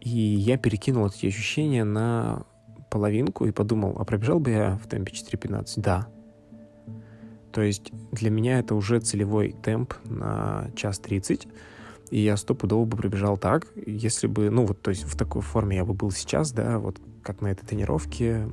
и 0.00 0.10
я 0.10 0.56
перекинул 0.56 1.06
эти 1.06 1.26
ощущения 1.26 1.84
на 1.84 2.44
половинку 2.90 3.46
и 3.46 3.52
подумал, 3.52 3.96
а 3.98 4.04
пробежал 4.04 4.38
бы 4.38 4.50
я 4.50 4.78
в 4.82 4.88
темпе 4.88 5.12
4.15? 5.12 5.64
Да. 5.76 6.08
То 7.52 7.62
есть 7.62 7.92
для 8.12 8.30
меня 8.30 8.58
это 8.58 8.74
уже 8.74 9.00
целевой 9.00 9.54
темп 9.62 9.94
на 10.04 10.70
час 10.74 10.98
30, 10.98 11.46
и 12.10 12.18
я 12.20 12.36
стопудово 12.36 12.84
бы 12.84 12.96
пробежал 12.96 13.36
так, 13.36 13.66
если 13.86 14.26
бы, 14.26 14.50
ну 14.50 14.66
вот, 14.66 14.82
то 14.82 14.90
есть 14.90 15.04
в 15.04 15.16
такой 15.16 15.42
форме 15.42 15.76
я 15.76 15.84
бы 15.84 15.94
был 15.94 16.10
сейчас, 16.10 16.52
да, 16.52 16.78
вот 16.78 17.00
как 17.22 17.40
на 17.40 17.48
этой 17.48 17.64
тренировке, 17.64 18.48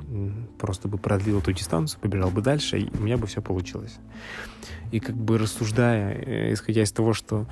просто 0.58 0.88
бы 0.88 0.98
продлил 0.98 1.40
эту 1.40 1.52
дистанцию, 1.52 2.00
побежал 2.00 2.30
бы 2.30 2.42
дальше, 2.42 2.80
и 2.80 2.98
у 2.98 3.02
меня 3.02 3.18
бы 3.18 3.28
все 3.28 3.42
получилось. 3.42 3.98
И 4.92 5.00
как 5.00 5.16
бы 5.16 5.38
рассуждая, 5.38 6.14
э, 6.14 6.54
исходя 6.54 6.84
из 6.84 6.92
того, 6.92 7.14
что 7.14 7.48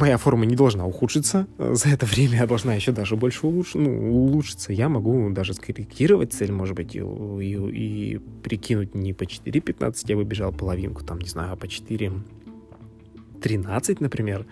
моя 0.00 0.18
форма 0.18 0.46
не 0.46 0.56
должна 0.56 0.86
ухудшиться, 0.86 1.46
за 1.58 1.88
это 1.88 2.06
время 2.06 2.46
должна 2.46 2.74
еще 2.74 2.92
даже 2.92 3.16
больше 3.16 3.46
улуч... 3.46 3.74
ну, 3.74 4.12
улучшиться, 4.12 4.72
я 4.72 4.88
могу 4.88 5.30
даже 5.30 5.54
скорректировать 5.54 6.32
цель, 6.32 6.52
может 6.52 6.76
быть, 6.76 6.94
и, 6.94 7.00
и, 7.00 8.14
и 8.14 8.20
прикинуть 8.42 8.94
не 8.94 9.12
по 9.12 9.24
4.15, 9.24 10.04
я 10.06 10.16
бы 10.16 10.22
бежал 10.24 10.52
половинку, 10.52 11.04
там, 11.04 11.18
не 11.18 11.28
знаю, 11.28 11.52
а 11.52 11.56
по 11.56 11.64
4.13, 11.64 13.96
например, 14.00 14.46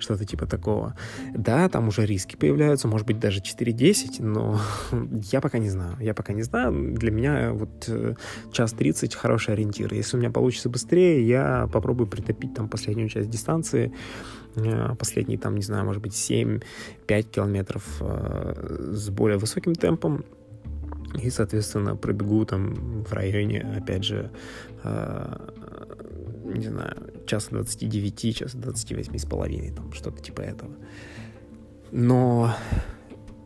что-то 0.00 0.24
типа 0.24 0.46
такого. 0.46 0.94
Да, 1.34 1.68
там 1.68 1.88
уже 1.88 2.06
риски 2.06 2.36
появляются, 2.36 2.88
может 2.88 3.06
быть, 3.06 3.18
даже 3.18 3.40
4.10, 3.40 4.22
но 4.22 4.60
я 5.32 5.40
пока 5.40 5.58
не 5.58 5.70
знаю. 5.70 5.96
Я 6.00 6.14
пока 6.14 6.32
не 6.32 6.42
знаю. 6.42 6.94
Для 6.96 7.10
меня 7.10 7.52
вот 7.52 7.84
э, 7.88 8.14
час 8.52 8.72
30 8.72 9.14
хороший 9.14 9.54
ориентир. 9.54 9.92
Если 9.94 10.16
у 10.16 10.20
меня 10.20 10.30
получится 10.30 10.68
быстрее, 10.68 11.26
я 11.26 11.68
попробую 11.72 12.06
притопить 12.08 12.54
там 12.54 12.68
последнюю 12.68 13.08
часть 13.08 13.30
дистанции, 13.30 13.92
э, 14.56 14.94
последние 14.98 15.38
там, 15.38 15.54
не 15.54 15.62
знаю, 15.62 15.84
может 15.84 16.02
быть, 16.02 16.12
7-5 16.12 16.62
километров 17.22 17.84
э, 18.00 18.92
с 18.92 19.08
более 19.10 19.38
высоким 19.38 19.74
темпом, 19.74 20.24
и, 21.22 21.28
соответственно, 21.30 21.96
пробегу 21.96 22.44
там 22.44 23.02
в 23.02 23.12
районе, 23.12 23.66
опять 23.76 24.04
же, 24.04 24.30
не 26.54 26.66
знаю, 26.68 26.96
часа 27.30 27.50
29, 27.50 28.36
часа 28.36 28.58
28 28.58 29.16
с 29.16 29.24
половиной, 29.24 29.70
там 29.70 29.92
что-то 29.92 30.20
типа 30.20 30.40
этого. 30.40 30.72
Но 31.92 32.54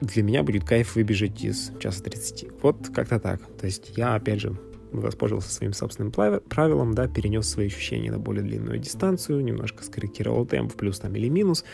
для 0.01 0.23
меня 0.23 0.43
будет 0.43 0.65
кайф 0.65 0.97
выбежать 0.97 1.45
из 1.45 1.71
часа 1.79 2.03
30. 2.03 2.63
Вот 2.63 2.89
как-то 2.95 3.21
так. 3.21 3.41
То 3.59 3.67
есть 3.67 3.93
я, 3.97 4.15
опять 4.15 4.41
же, 4.41 4.57
воспользовался 4.91 5.51
своим 5.51 5.73
собственным 5.73 6.13
правилом, 6.13 6.95
да, 6.95 7.09
перенес 7.09 7.49
свои 7.49 7.67
ощущения 7.67 8.11
на 8.11 8.19
более 8.19 8.43
длинную 8.43 8.79
дистанцию, 8.79 9.43
немножко 9.43 9.85
скорректировал 9.85 10.47
темп, 10.47 10.75
плюс 10.75 11.01
там 11.01 11.15
или 11.15 11.29
минус, 11.29 11.65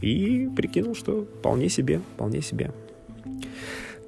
и 0.00 0.48
прикинул, 0.56 0.94
что 0.94 1.24
вполне 1.24 1.68
себе, 1.68 2.00
вполне 2.14 2.40
себе. 2.40 2.72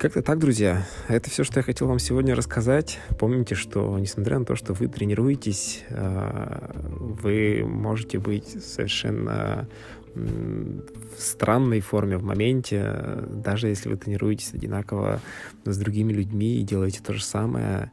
Как-то 0.01 0.23
так, 0.23 0.39
друзья. 0.39 0.87
Это 1.09 1.29
все, 1.29 1.45
что 1.45 1.59
я 1.59 1.63
хотел 1.63 1.87
вам 1.87 1.99
сегодня 1.99 2.35
рассказать. 2.35 2.99
Помните, 3.19 3.55
что 3.55 3.99
несмотря 3.99 4.39
на 4.39 4.47
то, 4.47 4.57
что 4.57 4.73
вы 4.73 4.89
тренируетесь, 4.89 5.85
а, 5.91 6.75
вы 6.95 7.63
можете 7.67 8.19
быть 8.19 8.65
совершенно 8.65 9.69
в 10.15 11.21
странной 11.21 11.81
форме 11.81 12.17
в 12.17 12.23
моменте, 12.23 12.97
даже 13.29 13.69
если 13.69 13.91
вы 13.91 13.99
тренируетесь 13.99 14.55
одинаково 14.55 15.21
с 15.67 15.77
другими 15.77 16.15
людьми 16.15 16.59
и 16.59 16.63
делаете 16.63 17.01
то 17.05 17.13
же 17.13 17.23
самое, 17.23 17.93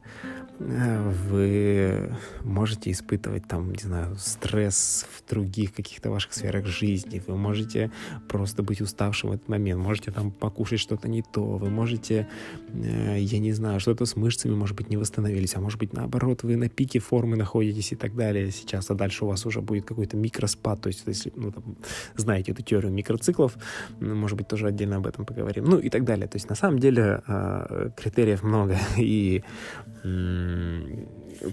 вы 0.58 2.12
можете 2.42 2.90
испытывать 2.90 3.46
там, 3.46 3.72
не 3.72 3.82
знаю, 3.82 4.16
стресс 4.16 5.06
в 5.16 5.30
других 5.30 5.72
каких-то 5.72 6.10
ваших 6.10 6.34
сферах 6.34 6.66
жизни, 6.66 7.22
вы 7.26 7.36
можете 7.36 7.90
просто 8.28 8.62
быть 8.62 8.80
уставшим 8.80 9.30
в 9.30 9.32
этот 9.34 9.48
момент, 9.48 9.80
можете 9.80 10.10
там 10.10 10.30
покушать 10.30 10.80
что-то 10.80 11.08
не 11.08 11.22
то, 11.22 11.42
вы 11.42 11.70
можете, 11.70 12.28
э, 12.72 13.18
я 13.20 13.38
не 13.38 13.52
знаю, 13.52 13.78
что-то 13.78 14.04
с 14.04 14.16
мышцами, 14.16 14.54
может 14.54 14.76
быть, 14.76 14.90
не 14.90 14.96
восстановились, 14.96 15.54
а 15.54 15.60
может 15.60 15.78
быть, 15.78 15.92
наоборот, 15.92 16.42
вы 16.42 16.56
на 16.56 16.68
пике 16.68 16.98
формы 16.98 17.36
находитесь 17.36 17.92
и 17.92 17.96
так 17.96 18.16
далее 18.16 18.50
сейчас, 18.50 18.90
а 18.90 18.94
дальше 18.94 19.24
у 19.24 19.28
вас 19.28 19.46
уже 19.46 19.60
будет 19.60 19.84
какой-то 19.84 20.16
микроспад, 20.16 20.80
то 20.80 20.88
есть 20.88 21.04
если, 21.06 21.32
ну, 21.36 21.52
там, 21.52 21.76
знаете 22.16 22.52
эту 22.52 22.62
теорию 22.62 22.92
микроциклов, 22.92 23.56
ну, 24.00 24.14
может 24.14 24.36
быть, 24.36 24.48
тоже 24.48 24.66
отдельно 24.66 24.96
об 24.96 25.06
этом 25.06 25.24
поговорим, 25.24 25.64
ну 25.64 25.78
и 25.78 25.88
так 25.88 26.04
далее. 26.04 26.26
То 26.26 26.36
есть 26.36 26.48
на 26.48 26.56
самом 26.56 26.78
деле 26.78 27.22
э, 27.26 27.90
критериев 27.96 28.42
много, 28.42 28.76
и 28.96 29.44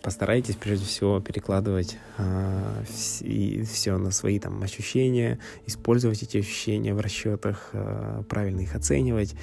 постарайтесь 0.01 0.55
прежде 0.55 0.85
всего 0.85 1.19
перекладывать 1.19 1.97
э, 2.17 2.83
все 2.87 3.97
на 3.97 4.11
свои 4.11 4.39
там 4.39 4.61
ощущения, 4.63 5.39
использовать 5.65 6.23
эти 6.23 6.37
ощущения 6.37 6.93
в 6.93 6.99
расчетах, 6.99 7.69
э, 7.73 8.23
правильно 8.27 8.61
их 8.61 8.75
оценивать. 8.75 9.35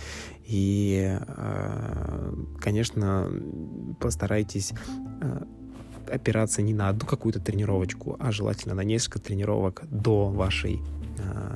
И, 0.44 1.18
э, 1.18 2.34
конечно, 2.60 3.30
постарайтесь 4.00 4.72
э, 5.20 5.42
опираться 6.10 6.62
не 6.62 6.74
на 6.74 6.88
одну 6.88 7.06
какую-то 7.06 7.40
тренировочку, 7.40 8.16
а 8.18 8.32
желательно 8.32 8.74
на 8.74 8.82
несколько 8.82 9.20
тренировок 9.20 9.82
до 9.90 10.28
вашей 10.28 10.80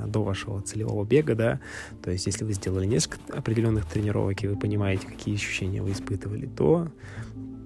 до 0.07 0.23
вашего 0.23 0.61
целевого 0.61 1.05
бега, 1.05 1.35
да, 1.35 1.61
то 2.03 2.11
есть 2.11 2.27
если 2.27 2.45
вы 2.45 2.53
сделали 2.53 2.87
несколько 2.87 3.33
определенных 3.33 3.87
тренировок 3.87 4.45
и 4.45 4.49
вы 4.49 4.57
понимаете, 4.57 5.07
какие 5.07 5.35
ощущения 5.35 5.83
вы 5.83 5.93
испытывали, 5.93 6.47
то 6.47 6.89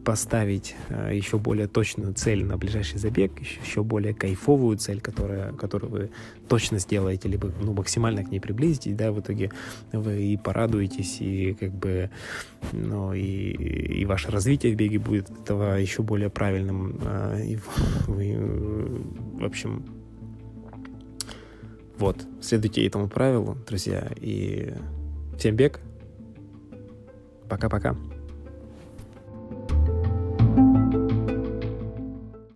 поставить 0.05 0.75
э, 0.89 1.11
еще 1.15 1.39
более 1.39 1.67
точную 1.67 2.15
цель 2.15 2.45
на 2.45 2.57
ближайший 2.57 2.99
забег, 2.99 3.33
еще 3.41 3.83
более 3.83 4.15
кайфовую 4.15 4.77
цель, 4.79 5.01
которая, 5.01 5.53
которую 5.53 5.91
вы 5.91 6.11
точно 6.49 6.79
сделаете, 6.79 7.29
либо 7.29 7.53
ну, 7.61 7.73
максимально 7.73 8.25
к 8.25 8.31
ней 8.31 8.41
приблизитесь, 8.41 8.95
да, 8.95 9.13
в 9.13 9.21
итоге 9.21 9.51
вы 9.93 10.23
и 10.23 10.37
порадуетесь, 10.37 11.21
и 11.21 11.55
как 11.55 11.73
бы, 11.73 12.11
ну, 12.73 13.13
и, 13.13 13.21
и 13.21 14.05
ваше 14.05 14.31
развитие 14.31 14.73
в 14.73 14.77
беге 14.77 14.99
будет 14.99 15.31
этого 15.31 15.75
еще 15.75 16.03
более 16.03 16.31
правильным, 16.31 16.99
э, 17.03 17.45
и 17.45 17.59
вы, 18.07 18.37
в 19.39 19.45
общем, 19.45 19.85
вот, 21.99 22.17
следуйте 22.41 22.87
этому 22.87 23.09
правилу, 23.09 23.59
друзья, 23.67 24.11
и 24.17 24.73
всем 25.37 25.57
бег, 25.57 25.81
пока-пока. 27.49 27.95